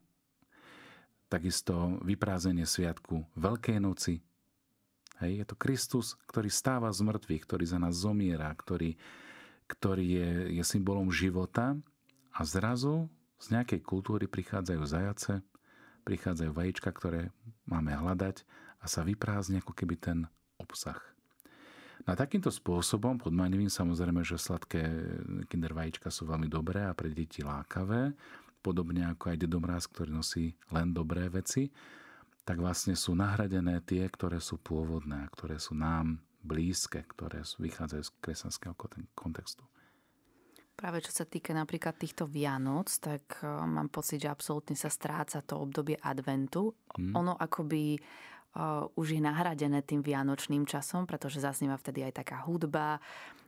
Takisto 1.31 2.02
vyprázenie 2.02 2.66
sviatku 2.66 3.22
Veľkej 3.38 3.79
noci, 3.79 4.18
Hej, 5.16 5.33
je 5.40 5.46
to 5.48 5.57
Kristus, 5.57 6.12
ktorý 6.29 6.52
stáva 6.52 6.92
z 6.92 7.00
mŕtvych, 7.00 7.42
ktorý 7.48 7.64
za 7.64 7.81
nás 7.81 7.96
zomiera, 7.96 8.52
ktorý, 8.52 9.00
ktorý 9.64 10.05
je, 10.05 10.31
je 10.61 10.64
symbolom 10.64 11.09
života 11.09 11.72
a 12.37 12.40
zrazu 12.44 13.09
z 13.40 13.57
nejakej 13.57 13.81
kultúry 13.81 14.29
prichádzajú 14.29 14.83
zajace, 14.85 15.40
prichádzajú 16.07 16.55
vajíčka, 16.55 16.95
ktoré 16.95 17.35
máme 17.66 17.90
hľadať 17.90 18.47
a 18.79 18.87
sa 18.87 19.03
vyprázdne 19.03 19.59
ako 19.59 19.75
keby 19.75 19.99
ten 19.99 20.19
obsah. 20.62 21.03
Na 22.07 22.14
takýmto 22.14 22.55
spôsobom, 22.55 23.19
podmanivým 23.19 23.66
samozrejme, 23.66 24.23
že 24.23 24.38
sladké 24.38 24.87
kinder 25.51 25.75
vajíčka 25.75 26.07
sú 26.07 26.31
veľmi 26.31 26.47
dobré 26.47 26.87
a 26.87 26.95
pre 26.95 27.11
deti 27.11 27.42
lákavé, 27.42 28.14
podobne 28.62 29.11
ako 29.11 29.35
aj 29.35 29.42
dedomráz, 29.42 29.90
ktorý 29.90 30.14
nosí 30.14 30.55
len 30.71 30.95
dobré 30.95 31.27
veci, 31.27 31.75
tak 32.47 32.62
vlastne 32.62 32.95
sú 32.95 33.19
nahradené 33.19 33.83
tie, 33.83 34.07
ktoré 34.07 34.38
sú 34.38 34.62
pôvodné, 34.62 35.27
ktoré 35.35 35.59
sú 35.59 35.75
nám 35.75 36.23
blízke, 36.47 37.03
ktoré 37.11 37.42
vychádzajú 37.42 38.03
z 38.07 38.11
kresťanského 38.23 38.75
kontextu. 39.19 39.66
Práve 40.77 41.01
čo 41.01 41.09
sa 41.09 41.25
týka 41.25 41.57
napríklad 41.57 41.97
týchto 41.97 42.29
Vianoc, 42.29 42.93
tak 43.01 43.41
e, 43.41 43.49
mám 43.49 43.89
pocit, 43.89 44.21
že 44.21 44.29
absolútne 44.29 44.77
sa 44.77 44.93
stráca 44.93 45.41
to 45.41 45.57
obdobie 45.57 45.97
adventu. 45.97 46.77
Hmm. 46.93 47.17
Ono 47.17 47.33
akoby 47.33 47.97
uh, 47.97 48.85
už 48.97 49.17
je 49.17 49.21
nahradené 49.21 49.81
tým 49.85 50.01
vianočným 50.01 50.69
časom, 50.69 51.09
pretože 51.09 51.41
zaznieva 51.41 51.81
vtedy 51.81 52.05
aj 52.05 52.21
taká 52.25 52.45
hudba 52.45 53.01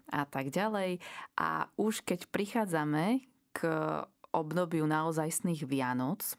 a 0.09 0.23
tak 0.25 0.49
ďalej. 0.49 1.01
A 1.37 1.69
už 1.77 2.05
keď 2.05 2.29
prichádzame 2.33 3.25
k 3.53 3.61
obdobiu 4.33 4.85
naozajstných 4.85 5.65
Vianoc, 5.65 6.37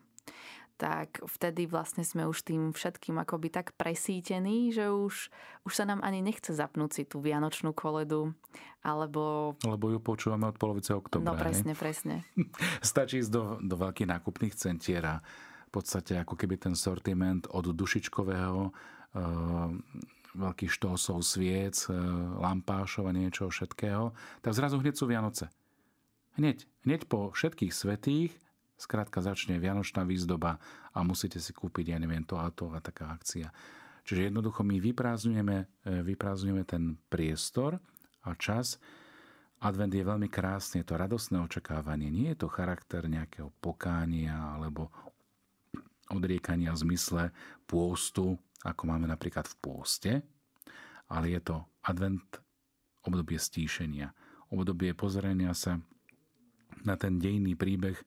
tak 0.79 1.19
vtedy 1.27 1.67
vlastne 1.67 2.07
sme 2.07 2.23
už 2.23 2.47
tým 2.47 2.71
všetkým 2.71 3.19
akoby 3.19 3.51
tak 3.51 3.75
presítení, 3.75 4.71
že 4.71 4.87
už, 4.87 5.27
už 5.67 5.73
sa 5.75 5.83
nám 5.83 5.99
ani 5.99 6.23
nechce 6.23 6.55
zapnúť 6.55 6.91
si 6.95 7.03
tú 7.03 7.19
vianočnú 7.19 7.75
koledu, 7.75 8.31
alebo... 8.79 9.53
Lebo 9.67 9.91
ju 9.91 9.99
počúvame 9.99 10.47
od 10.47 10.55
polovice 10.55 10.95
oktobra. 10.95 11.27
No 11.27 11.35
presne, 11.35 11.75
ne? 11.75 11.77
presne. 11.77 12.15
Stačí 12.79 13.19
ísť 13.19 13.31
do, 13.35 13.43
do 13.59 13.75
veľkých 13.75 14.07
nákupných 14.07 14.55
centier 14.55 15.03
a 15.03 15.19
v 15.67 15.71
podstate 15.75 16.15
ako 16.15 16.39
keby 16.39 16.55
ten 16.55 16.73
sortiment 16.79 17.43
od 17.51 17.75
dušičkového, 17.75 18.61
e, 18.63 18.71
veľkých 20.39 20.71
štosov, 20.71 21.21
sviec, 21.27 21.75
e, 21.91 21.93
lampášov 22.39 23.03
a 23.05 23.13
niečo 23.13 23.51
všetkého, 23.51 24.15
tak 24.39 24.55
zrazu 24.55 24.79
hneď 24.79 24.95
sú 24.95 25.11
Vianoce. 25.11 25.51
Hneď, 26.39 26.63
hneď 26.87 27.03
po 27.11 27.35
všetkých 27.35 27.75
svetých 27.75 28.31
Skrátka 28.79 29.19
začne 29.19 29.59
Vianočná 29.59 30.07
výzdoba 30.07 30.55
a 30.95 31.03
musíte 31.03 31.43
si 31.43 31.51
kúpiť, 31.51 31.91
ja 31.91 31.97
neviem, 31.99 32.23
to 32.23 32.39
a 32.39 32.47
to 32.47 32.71
a 32.71 32.79
taká 32.79 33.11
akcia. 33.11 33.51
Čiže 34.07 34.31
jednoducho 34.31 34.63
my 34.63 34.79
vyprázdňujeme, 34.79 35.57
e, 35.59 35.65
vyprázdňujeme 36.07 36.63
ten 36.63 36.95
priestor 37.11 37.83
a 38.23 38.31
čas. 38.39 38.79
Advent 39.59 39.91
je 39.91 40.07
veľmi 40.07 40.31
krásny, 40.31 40.81
je 40.81 40.87
to 40.87 40.95
radosné 40.95 41.43
očakávanie. 41.43 42.07
Nie 42.07 42.31
je 42.33 42.47
to 42.47 42.47
charakter 42.47 43.03
nejakého 43.03 43.51
pokánia 43.59 44.55
alebo 44.55 44.87
odriekania 46.09 46.71
v 46.71 46.81
zmysle 46.89 47.23
pôstu, 47.67 48.39
ako 48.63 48.81
máme 48.87 49.05
napríklad 49.11 49.45
v 49.45 49.55
pôste, 49.59 50.11
ale 51.11 51.35
je 51.35 51.41
to 51.43 51.55
advent 51.83 52.23
obdobie 53.03 53.37
stíšenia, 53.37 54.15
obdobie 54.49 54.95
pozrenia 54.97 55.53
sa 55.53 55.77
na 56.81 56.95
ten 56.97 57.19
dejný 57.21 57.53
príbeh 57.53 57.97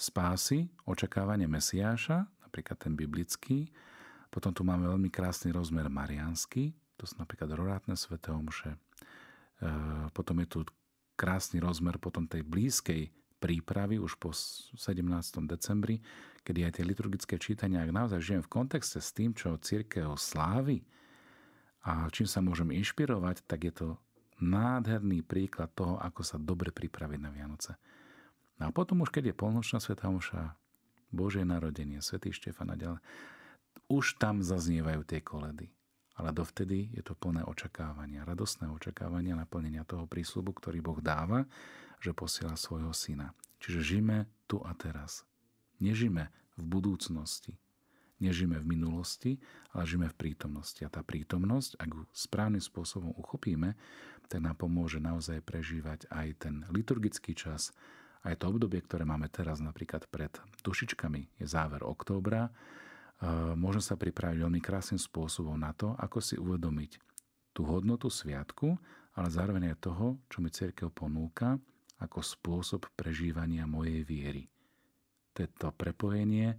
spásy, 0.00 0.72
očakávanie 0.88 1.44
Mesiáša, 1.44 2.24
napríklad 2.40 2.80
ten 2.80 2.96
biblický. 2.96 3.68
Potom 4.32 4.56
tu 4.56 4.64
máme 4.64 4.88
veľmi 4.88 5.12
krásny 5.12 5.52
rozmer 5.52 5.92
mariánsky, 5.92 6.72
to 6.96 7.04
sú 7.04 7.20
napríklad 7.20 7.52
rorátne 7.52 7.92
sveté 7.92 8.32
omše. 8.32 8.72
E, 8.72 8.78
potom 10.16 10.40
je 10.40 10.48
tu 10.48 10.58
krásny 11.20 11.60
rozmer 11.60 12.00
potom 12.00 12.24
tej 12.24 12.40
blízkej 12.48 13.12
prípravy 13.40 14.00
už 14.00 14.16
po 14.16 14.32
17. 14.32 15.00
decembri, 15.44 16.00
kedy 16.44 16.64
aj 16.64 16.72
tie 16.80 16.84
liturgické 16.84 17.36
čítania, 17.36 17.84
ak 17.84 17.92
naozaj 17.92 18.20
žijem 18.20 18.42
v 18.44 18.52
kontexte 18.52 19.00
s 19.00 19.12
tým, 19.12 19.32
čo 19.36 19.60
církev 19.60 20.16
slávy 20.16 20.84
a 21.84 22.08
čím 22.12 22.28
sa 22.28 22.44
môžem 22.44 22.72
inšpirovať, 22.76 23.44
tak 23.48 23.68
je 23.68 23.72
to 23.72 23.88
nádherný 24.40 25.24
príklad 25.24 25.72
toho, 25.72 25.96
ako 26.00 26.20
sa 26.24 26.36
dobre 26.40 26.72
pripraviť 26.72 27.20
na 27.20 27.32
Vianoce. 27.32 27.76
No 28.60 28.68
a 28.68 28.70
potom 28.70 29.00
už, 29.00 29.08
keď 29.08 29.32
je 29.32 29.40
polnočná 29.40 29.80
sveta 29.80 30.12
omša, 30.12 30.54
Božie 31.10 31.42
narodenie, 31.42 31.98
svätý 32.04 32.30
Štefan 32.30 32.70
a 32.70 32.76
ďalej, 32.78 33.02
už 33.90 34.20
tam 34.22 34.44
zaznievajú 34.44 35.02
tie 35.02 35.18
koledy. 35.24 35.72
Ale 36.14 36.30
dovtedy 36.36 36.92
je 36.94 37.02
to 37.02 37.16
plné 37.16 37.42
očakávania, 37.42 38.28
radostné 38.28 38.68
očakávania 38.68 39.34
naplnenia 39.34 39.82
toho 39.88 40.04
prísľubu, 40.04 40.52
ktorý 40.60 40.78
Boh 40.84 41.00
dáva, 41.00 41.48
že 41.98 42.12
posiela 42.12 42.54
svojho 42.54 42.92
syna. 42.92 43.32
Čiže 43.58 43.80
žijeme 43.80 44.28
tu 44.44 44.60
a 44.60 44.76
teraz. 44.76 45.24
Nežime 45.80 46.28
v 46.60 46.64
budúcnosti, 46.68 47.56
nežime 48.20 48.60
v 48.60 48.68
minulosti, 48.68 49.40
ale 49.72 49.88
žijeme 49.88 50.12
v 50.12 50.18
prítomnosti. 50.20 50.84
A 50.84 50.92
tá 50.92 51.00
prítomnosť, 51.00 51.80
ak 51.80 51.88
ju 51.88 52.02
správnym 52.12 52.60
spôsobom 52.60 53.16
uchopíme, 53.16 53.74
tak 54.28 54.44
nám 54.44 54.60
pomôže 54.60 55.00
naozaj 55.00 55.40
prežívať 55.42 56.06
aj 56.12 56.28
ten 56.36 56.54
liturgický 56.68 57.32
čas, 57.32 57.72
aj 58.24 58.34
to 58.36 58.44
obdobie, 58.52 58.84
ktoré 58.84 59.08
máme 59.08 59.32
teraz 59.32 59.64
napríklad 59.64 60.04
pred 60.12 60.32
dušičkami, 60.60 61.40
je 61.40 61.46
záver 61.48 61.80
októbra, 61.80 62.48
e, 62.48 62.52
môžem 63.56 63.80
sa 63.80 63.96
pripraviť 63.96 64.44
veľmi 64.44 64.60
krásnym 64.60 65.00
spôsobom 65.00 65.56
na 65.56 65.72
to, 65.72 65.96
ako 65.96 66.18
si 66.20 66.36
uvedomiť 66.36 67.00
tú 67.56 67.64
hodnotu 67.64 68.12
sviatku, 68.12 68.76
ale 69.16 69.28
zároveň 69.32 69.72
aj 69.74 69.82
toho, 69.82 70.06
čo 70.28 70.38
mi 70.44 70.52
církev 70.52 70.92
ponúka 70.92 71.58
ako 72.00 72.24
spôsob 72.24 72.88
prežívania 72.96 73.68
mojej 73.68 74.04
viery. 74.04 74.44
To 75.36 75.44
je 75.44 75.48
to 75.52 75.68
prepojenie 75.72 76.56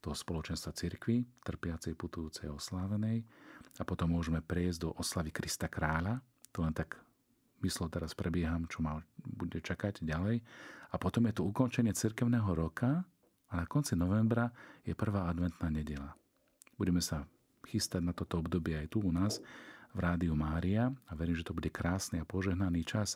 toho 0.00 0.16
spoločenstva 0.16 0.76
cirkvy, 0.76 1.24
trpiacej, 1.44 1.96
putujúcej, 1.96 2.52
oslávenej 2.52 3.24
a 3.80 3.82
potom 3.88 4.12
môžeme 4.12 4.44
prejsť 4.44 4.78
do 4.84 4.90
oslavy 5.00 5.32
Krista 5.32 5.68
kráľa, 5.68 6.20
to 6.52 6.60
len 6.60 6.76
tak 6.76 7.00
myslov 7.62 7.92
teraz 7.94 8.16
prebieham, 8.16 8.66
čo 8.66 8.82
ma 8.82 8.98
bude 9.22 9.60
čakať 9.60 10.02
ďalej. 10.02 10.42
A 10.90 10.94
potom 10.96 11.26
je 11.26 11.36
tu 11.38 11.42
ukončenie 11.46 11.94
cirkevného 11.94 12.50
roka 12.54 13.02
a 13.50 13.52
na 13.54 13.66
konci 13.66 13.94
novembra 13.98 14.50
je 14.86 14.94
prvá 14.94 15.26
adventná 15.30 15.70
nedela. 15.70 16.14
Budeme 16.74 17.02
sa 17.02 17.26
chystať 17.66 18.02
na 18.02 18.12
toto 18.12 18.42
obdobie 18.42 18.78
aj 18.78 18.92
tu 18.92 19.02
u 19.02 19.10
nás 19.14 19.38
v 19.94 19.98
Rádiu 20.02 20.34
Mária 20.34 20.90
a 20.90 21.12
verím, 21.14 21.38
že 21.38 21.46
to 21.46 21.56
bude 21.56 21.70
krásny 21.70 22.18
a 22.18 22.28
požehnaný 22.28 22.82
čas. 22.82 23.14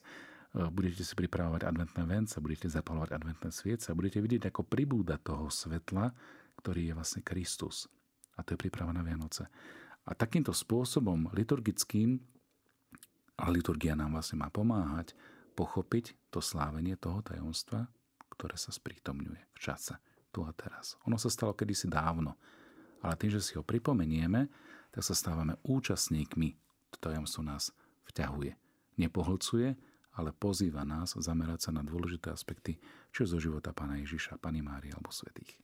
E, 0.54 0.66
budete 0.70 1.02
si 1.02 1.12
pripravovať 1.18 1.66
adventné 1.66 2.02
vence, 2.06 2.38
budete 2.38 2.70
zapalovať 2.70 3.18
adventné 3.18 3.50
sviece 3.50 3.90
a 3.90 3.98
budete 3.98 4.22
vidieť, 4.22 4.48
ako 4.48 4.62
pribúda 4.62 5.18
toho 5.18 5.50
svetla, 5.50 6.14
ktorý 6.62 6.90
je 6.90 6.94
vlastne 6.94 7.22
Kristus. 7.26 7.90
A 8.38 8.46
to 8.46 8.54
je 8.54 8.62
príprava 8.62 8.94
na 8.94 9.02
Vianoce. 9.02 9.50
A 10.06 10.14
takýmto 10.14 10.54
spôsobom 10.54 11.28
liturgickým, 11.34 12.22
a 13.38 13.44
liturgia 13.48 13.94
nám 13.94 14.18
vlastne 14.18 14.42
má 14.42 14.50
pomáhať, 14.50 15.14
pochopiť 15.54 16.14
to 16.34 16.42
slávenie 16.42 16.98
toho 16.98 17.22
tajomstva, 17.22 17.86
ktoré 18.34 18.58
sa 18.58 18.74
sprítomňuje 18.74 19.42
v 19.54 19.58
čase, 19.58 19.98
tu 20.34 20.42
a 20.42 20.50
teraz. 20.54 20.98
Ono 21.06 21.18
sa 21.18 21.30
stalo 21.30 21.54
kedysi 21.54 21.86
dávno, 21.86 22.38
ale 23.02 23.14
tým, 23.14 23.34
že 23.34 23.42
si 23.42 23.52
ho 23.54 23.62
pripomenieme, 23.62 24.50
tak 24.90 25.02
sa 25.02 25.14
stávame 25.14 25.58
účastníkmi. 25.62 26.58
To 26.94 26.96
tajomstvo 26.98 27.42
nás 27.46 27.70
vťahuje. 28.10 28.54
Nepohlcuje, 28.98 29.78
ale 30.18 30.34
pozýva 30.34 30.82
nás 30.82 31.14
zamerať 31.14 31.70
sa 31.70 31.70
na 31.70 31.86
dôležité 31.86 32.34
aspekty, 32.34 32.82
či 33.14 33.20
zo 33.22 33.38
života 33.38 33.70
Pána 33.70 34.02
Ježiša, 34.02 34.42
Pany 34.42 34.58
Márie 34.62 34.90
alebo 34.90 35.14
svetých. 35.14 35.54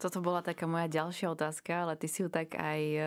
Toto 0.00 0.24
bola 0.24 0.40
taká 0.40 0.64
moja 0.64 0.88
ďalšia 0.88 1.36
otázka, 1.36 1.84
ale 1.84 2.00
ty 2.00 2.08
si 2.08 2.24
ju 2.24 2.32
tak 2.32 2.56
aj 2.56 2.80
e, 2.80 3.00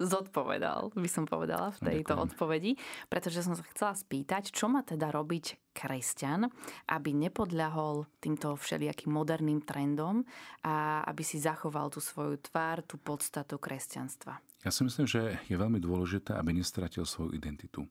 zodpovedal, 0.00 0.92
by 0.96 1.08
som 1.10 1.28
povedala 1.28 1.72
v 1.76 1.92
tejto 1.92 2.16
Ďakujem. 2.16 2.24
odpovedi, 2.28 2.72
pretože 3.12 3.44
som 3.44 3.52
sa 3.52 3.64
chcela 3.72 3.92
spýtať, 3.92 4.52
čo 4.52 4.68
má 4.68 4.80
teda 4.80 5.12
robiť 5.12 5.72
kresťan, 5.76 6.48
aby 6.88 7.10
nepodľahol 7.16 8.08
týmto 8.20 8.56
všelijakým 8.56 9.12
moderným 9.12 9.64
trendom 9.64 10.24
a 10.64 11.04
aby 11.08 11.22
si 11.24 11.40
zachoval 11.40 11.92
tú 11.92 12.00
svoju 12.00 12.40
tvár, 12.40 12.84
tú 12.84 12.96
podstatu 12.96 13.56
kresťanstva. 13.60 14.40
Ja 14.62 14.70
si 14.70 14.86
myslím, 14.86 15.10
že 15.10 15.42
je 15.50 15.56
veľmi 15.58 15.82
dôležité, 15.82 16.38
aby 16.38 16.54
nestratil 16.54 17.02
svoju 17.02 17.34
identitu. 17.34 17.82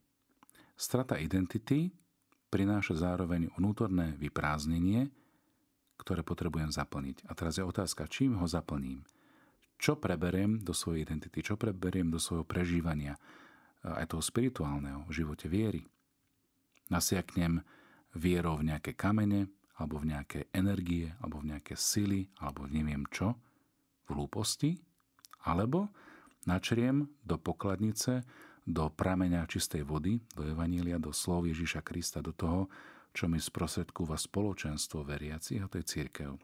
Strata 0.79 1.19
identity 1.19 1.91
prináša 2.49 2.97
zároveň 2.97 3.51
vnútorné 3.55 4.17
vyprázdnenie, 4.17 5.11
ktoré 6.01 6.25
potrebujem 6.25 6.73
zaplniť. 6.73 7.29
A 7.29 7.37
teraz 7.37 7.61
je 7.61 7.63
otázka, 7.63 8.09
čím 8.09 8.41
ho 8.41 8.49
zaplním. 8.49 9.05
Čo 9.81 9.97
preberiem 9.97 10.61
do 10.61 10.77
svojej 10.77 11.09
identity, 11.09 11.41
čo 11.41 11.57
preberiem 11.57 12.13
do 12.13 12.21
svojho 12.21 12.45
prežívania, 12.45 13.17
aj 13.81 14.13
toho 14.13 14.21
spirituálneho 14.21 15.09
v 15.09 15.15
živote 15.17 15.49
viery. 15.49 15.81
Nasiaknem 16.93 17.65
vierou 18.13 18.61
v 18.61 18.69
nejaké 18.69 18.93
kamene, 18.93 19.49
alebo 19.81 19.97
v 19.97 20.13
nejaké 20.13 20.53
energie, 20.53 21.09
alebo 21.25 21.41
v 21.41 21.57
nejaké 21.57 21.73
sily, 21.73 22.29
alebo 22.37 22.69
neviem 22.69 23.01
čo, 23.09 23.33
v 24.05 24.21
hlúposti, 24.21 24.77
alebo 25.49 25.89
načriem 26.45 27.09
do 27.25 27.41
pokladnice 27.41 28.21
do 28.69 28.93
prameňa 28.93 29.49
čistej 29.49 29.81
vody, 29.81 30.21
do 30.37 30.45
Evanília, 30.45 31.01
do 31.01 31.09
slov 31.09 31.49
Ježíša 31.49 31.81
Krista, 31.81 32.21
do 32.21 32.29
toho, 32.29 32.69
čo 33.11 33.25
mi 33.25 33.41
sprostredkúva 33.41 34.15
spoločenstvo 34.15 35.01
veriacich, 35.01 35.59
a 35.59 35.67
to 35.67 35.81
je 35.81 35.85
církev. 35.89 36.37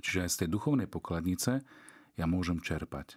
Čiže 0.00 0.18
aj 0.24 0.30
z 0.30 0.38
tej 0.44 0.48
duchovnej 0.54 0.86
pokladnice 0.86 1.60
ja 2.20 2.28
môžem 2.28 2.60
čerpať, 2.60 3.16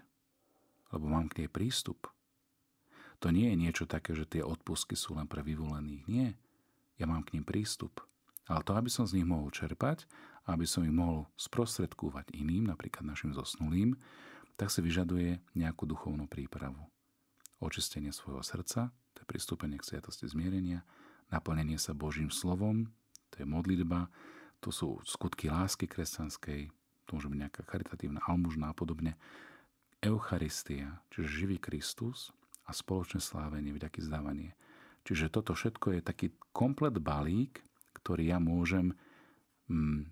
lebo 0.96 1.12
mám 1.12 1.28
k 1.28 1.44
nej 1.44 1.50
prístup. 1.52 2.08
To 3.20 3.36
nie 3.36 3.52
je 3.52 3.60
niečo 3.60 3.84
také, 3.84 4.16
že 4.16 4.24
tie 4.24 4.40
odpustky 4.40 4.96
sú 4.96 5.20
len 5.20 5.28
pre 5.28 5.44
vyvolených. 5.44 6.04
Nie. 6.08 6.40
Ja 6.96 7.04
mám 7.08 7.28
k 7.28 7.36
ním 7.36 7.44
prístup. 7.44 8.00
Ale 8.48 8.64
to, 8.64 8.76
aby 8.76 8.88
som 8.88 9.04
z 9.04 9.20
nich 9.20 9.28
mohol 9.28 9.52
čerpať, 9.52 10.08
aby 10.48 10.68
som 10.68 10.84
ich 10.84 10.92
mohol 10.92 11.28
sprostredkúvať 11.40 12.36
iným, 12.36 12.68
napríklad 12.68 13.08
našim 13.08 13.32
zosnulým, 13.32 13.96
tak 14.56 14.72
si 14.72 14.84
vyžaduje 14.84 15.40
nejakú 15.56 15.88
duchovnú 15.88 16.28
prípravu 16.28 16.80
očistenie 17.64 18.12
svojho 18.12 18.44
srdca, 18.44 18.92
to 19.16 19.24
je 19.24 19.28
pristúpenie 19.28 19.80
k 19.80 19.88
sviatosti 19.96 20.28
zmierenia, 20.28 20.84
naplnenie 21.32 21.80
sa 21.80 21.96
Božím 21.96 22.28
slovom, 22.28 22.92
to 23.32 23.40
je 23.40 23.48
modlitba, 23.48 24.12
to 24.60 24.68
sú 24.68 25.00
skutky 25.08 25.48
lásky 25.48 25.88
kresťanskej, 25.88 26.83
to 27.06 27.20
môže 27.20 27.30
byť 27.30 27.40
nejaká 27.40 27.62
charitatívna 27.68 28.24
almužná 28.26 28.72
a 28.72 28.78
podobne. 28.78 29.20
Eucharistia, 30.04 31.00
čiže 31.12 31.48
živý 31.48 31.58
Kristus 31.60 32.36
a 32.68 32.76
spoločné 32.76 33.24
slávenie, 33.24 33.72
vďaky 33.72 34.04
zdávanie. 34.04 34.52
Čiže 35.04 35.32
toto 35.32 35.56
všetko 35.56 36.00
je 36.00 36.02
taký 36.04 36.28
komplet 36.56 36.96
balík, 37.00 37.64
ktorý 38.00 38.36
ja 38.36 38.40
môžem 38.40 38.96
mm, 39.68 40.08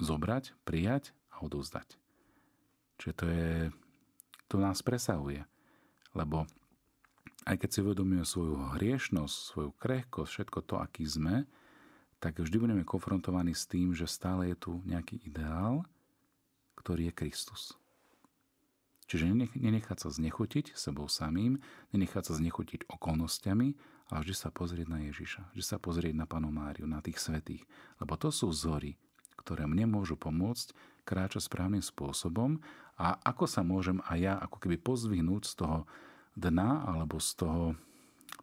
zobrať, 0.00 0.56
prijať 0.64 1.12
a 1.32 1.44
odovzdať. 1.44 1.96
Čiže 3.00 3.14
to 3.16 3.24
je, 3.28 3.50
to 4.48 4.56
nás 4.60 4.80
presahuje. 4.84 5.44
Lebo 6.12 6.44
aj 7.48 7.56
keď 7.58 7.68
si 7.72 7.78
uvedomíme 7.82 8.24
svoju 8.24 8.76
hriešnosť, 8.76 9.34
svoju 9.34 9.70
krehkosť, 9.76 10.30
všetko 10.30 10.58
to, 10.68 10.74
aký 10.78 11.04
sme, 11.08 11.48
tak 12.22 12.38
vždy 12.38 12.54
budeme 12.54 12.86
konfrontovaní 12.86 13.50
s 13.50 13.66
tým, 13.66 13.90
že 13.90 14.06
stále 14.06 14.54
je 14.54 14.56
tu 14.56 14.72
nejaký 14.86 15.18
ideál, 15.26 15.82
ktorý 16.78 17.10
je 17.10 17.18
Kristus. 17.18 17.74
Čiže 19.10 19.26
nenechať 19.58 20.06
sa 20.06 20.08
znechutiť 20.08 20.78
sebou 20.78 21.10
samým, 21.10 21.58
nenechať 21.90 22.30
sa 22.30 22.34
znechutiť 22.38 22.86
okolnostiami, 22.86 23.68
ale 24.08 24.18
vždy 24.22 24.34
sa 24.38 24.54
pozrieť 24.54 24.86
na 24.86 25.02
Ježiša, 25.10 25.52
vždy 25.52 25.64
sa 25.66 25.82
pozrieť 25.82 26.14
na 26.14 26.30
Panu 26.30 26.54
Máriu, 26.54 26.86
na 26.86 27.02
tých 27.02 27.18
svetých. 27.18 27.66
Lebo 27.98 28.14
to 28.14 28.30
sú 28.30 28.54
vzory, 28.54 28.94
ktoré 29.36 29.66
mne 29.66 29.90
môžu 29.90 30.14
pomôcť 30.14 30.72
kráčať 31.02 31.50
správnym 31.50 31.82
spôsobom 31.82 32.62
a 32.94 33.18
ako 33.26 33.50
sa 33.50 33.66
môžem 33.66 33.98
aj 34.06 34.18
ja 34.22 34.34
ako 34.38 34.62
keby 34.62 34.78
pozvihnúť 34.78 35.42
z 35.42 35.54
toho 35.58 35.78
dna 36.38 36.86
alebo 36.86 37.18
z 37.18 37.42
toho 37.42 37.74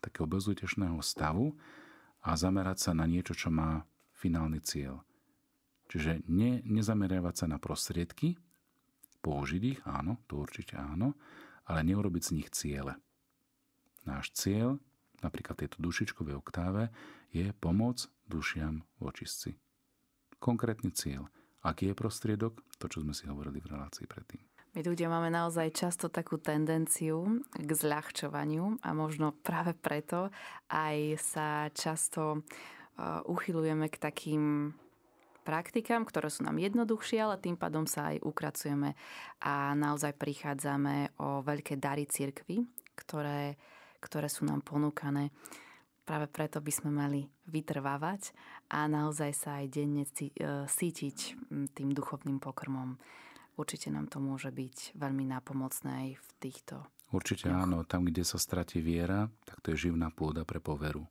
takého 0.03 0.27
bezútešného 0.27 0.99
stavu 0.99 1.55
a 2.23 2.35
zamerať 2.35 2.77
sa 2.89 2.91
na 2.95 3.07
niečo, 3.07 3.35
čo 3.35 3.49
má 3.51 3.83
finálny 4.15 4.59
cieľ. 4.63 5.03
Čiže 5.89 6.27
ne, 6.29 6.61
nezameriavať 6.67 7.35
sa 7.35 7.45
na 7.49 7.57
prostriedky, 7.57 8.37
použiť 9.23 9.61
ich, 9.65 9.79
áno, 9.87 10.21
to 10.29 10.39
určite 10.39 10.77
áno, 10.77 11.17
ale 11.65 11.83
neurobiť 11.87 12.23
z 12.23 12.33
nich 12.35 12.49
ciele. 12.53 12.93
Náš 14.05 14.31
cieľ, 14.35 14.77
napríklad 15.25 15.59
tejto 15.59 15.81
dušičkovej 15.81 16.35
oktáve, 16.37 16.93
je 17.33 17.51
pomoc 17.57 18.05
dušiam 18.29 18.85
v 18.97 19.01
očistci. 19.09 19.51
Konkrétny 20.39 20.93
cieľ– 20.93 21.27
Aký 21.59 21.91
je 21.91 21.95
prostriedok? 21.95 22.63
To, 22.79 22.87
čo 22.87 23.03
sme 23.03 23.11
si 23.11 23.27
hovorili 23.27 23.59
v 23.59 23.75
relácii 23.75 24.07
predtým. 24.07 24.39
My 24.77 24.85
ľudia 24.85 25.09
máme 25.09 25.33
naozaj 25.33 25.73
často 25.73 26.13
takú 26.13 26.37
tendenciu 26.37 27.41
k 27.57 27.69
zľahčovaniu 27.73 28.77
a 28.85 28.93
možno 28.93 29.33
práve 29.33 29.73
preto 29.73 30.29
aj 30.69 31.17
sa 31.17 31.49
často 31.73 32.45
uh, 32.45 33.25
uchylujeme 33.25 33.89
k 33.89 33.97
takým 33.97 34.77
praktikám, 35.41 36.05
ktoré 36.05 36.29
sú 36.29 36.45
nám 36.45 36.61
jednoduchšie, 36.61 37.17
ale 37.17 37.41
tým 37.41 37.57
pádom 37.57 37.89
sa 37.89 38.13
aj 38.13 38.21
ukracujeme 38.21 38.93
a 39.41 39.73
naozaj 39.73 40.13
prichádzame 40.13 41.17
o 41.17 41.41
veľké 41.41 41.81
dary 41.81 42.05
cirkvy, 42.05 42.61
ktoré, 42.93 43.57
ktoré 43.97 44.29
sú 44.29 44.45
nám 44.45 44.61
ponúkané. 44.61 45.33
Práve 46.05 46.29
preto 46.29 46.61
by 46.61 46.69
sme 46.69 46.93
mali 46.93 47.25
vytrvávať 47.49 48.37
a 48.69 48.85
naozaj 48.85 49.31
sa 49.33 49.49
aj 49.61 49.65
denne 49.73 50.05
e, 50.05 50.29
sítiť 50.65 51.17
tým 51.73 51.89
duchovným 51.93 52.37
pokrmom. 52.37 52.97
Určite 53.59 53.91
nám 53.91 54.07
to 54.07 54.23
môže 54.23 54.47
byť 54.55 54.95
veľmi 54.95 55.27
nápomocné 55.27 55.91
aj 55.91 56.09
v 56.15 56.29
týchto 56.39 56.75
Určite 57.11 57.51
dňoch. 57.51 57.59
áno, 57.59 57.77
tam, 57.83 58.07
kde 58.07 58.23
sa 58.23 58.39
stratí 58.39 58.79
viera, 58.79 59.27
tak 59.43 59.59
to 59.59 59.75
je 59.75 59.91
živná 59.91 60.07
pôda 60.15 60.47
pre 60.47 60.63
poveru. 60.63 61.03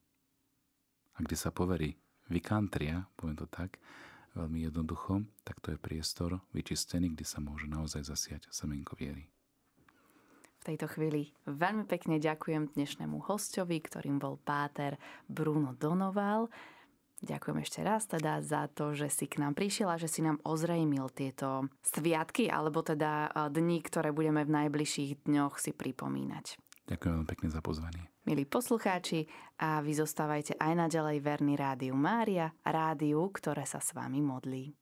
A 1.13 1.19
kde 1.21 1.37
sa 1.37 1.53
poverí 1.53 1.93
vykantria, 2.33 3.05
poviem 3.21 3.37
to 3.37 3.45
tak, 3.51 3.77
veľmi 4.33 4.65
jednoducho, 4.65 5.29
tak 5.45 5.61
to 5.61 5.77
je 5.77 5.79
priestor 5.79 6.41
vyčistený, 6.57 7.13
kde 7.13 7.27
sa 7.29 7.45
môže 7.45 7.69
naozaj 7.69 8.09
zasiať 8.09 8.49
semenko 8.49 8.97
viery 8.97 9.29
tejto 10.69 10.85
chvíli 10.93 11.33
veľmi 11.49 11.89
pekne 11.89 12.21
ďakujem 12.21 12.77
dnešnému 12.77 13.25
hostovi, 13.25 13.81
ktorým 13.81 14.21
bol 14.21 14.37
páter 14.37 15.01
Bruno 15.25 15.73
Donoval. 15.73 16.53
Ďakujem 17.19 17.59
ešte 17.67 17.81
raz 17.83 18.07
teda 18.07 18.39
za 18.47 18.71
to, 18.71 18.95
že 18.95 19.11
si 19.11 19.27
k 19.27 19.43
nám 19.43 19.59
prišiel 19.59 19.91
a 19.91 19.99
že 19.99 20.07
si 20.07 20.23
nám 20.23 20.39
ozrejmil 20.47 21.11
tieto 21.11 21.67
sviatky, 21.83 22.47
alebo 22.47 22.87
teda 22.87 23.35
dni, 23.51 23.83
ktoré 23.83 24.15
budeme 24.15 24.47
v 24.47 24.55
najbližších 24.55 25.27
dňoch 25.27 25.59
si 25.59 25.75
pripomínať. 25.75 26.55
Ďakujem 26.87 27.13
veľmi 27.19 27.29
pekne 27.29 27.49
za 27.51 27.59
pozvanie. 27.59 28.07
Milí 28.23 28.47
poslucháči, 28.47 29.27
a 29.59 29.83
vy 29.83 29.99
zostávajte 29.99 30.63
aj 30.63 30.73
naďalej 30.79 31.19
verní 31.19 31.59
Rádiu 31.59 31.99
Mária, 31.99 32.55
rádiu, 32.63 33.35
ktoré 33.35 33.67
sa 33.67 33.83
s 33.83 33.91
vami 33.91 34.23
modlí. 34.23 34.79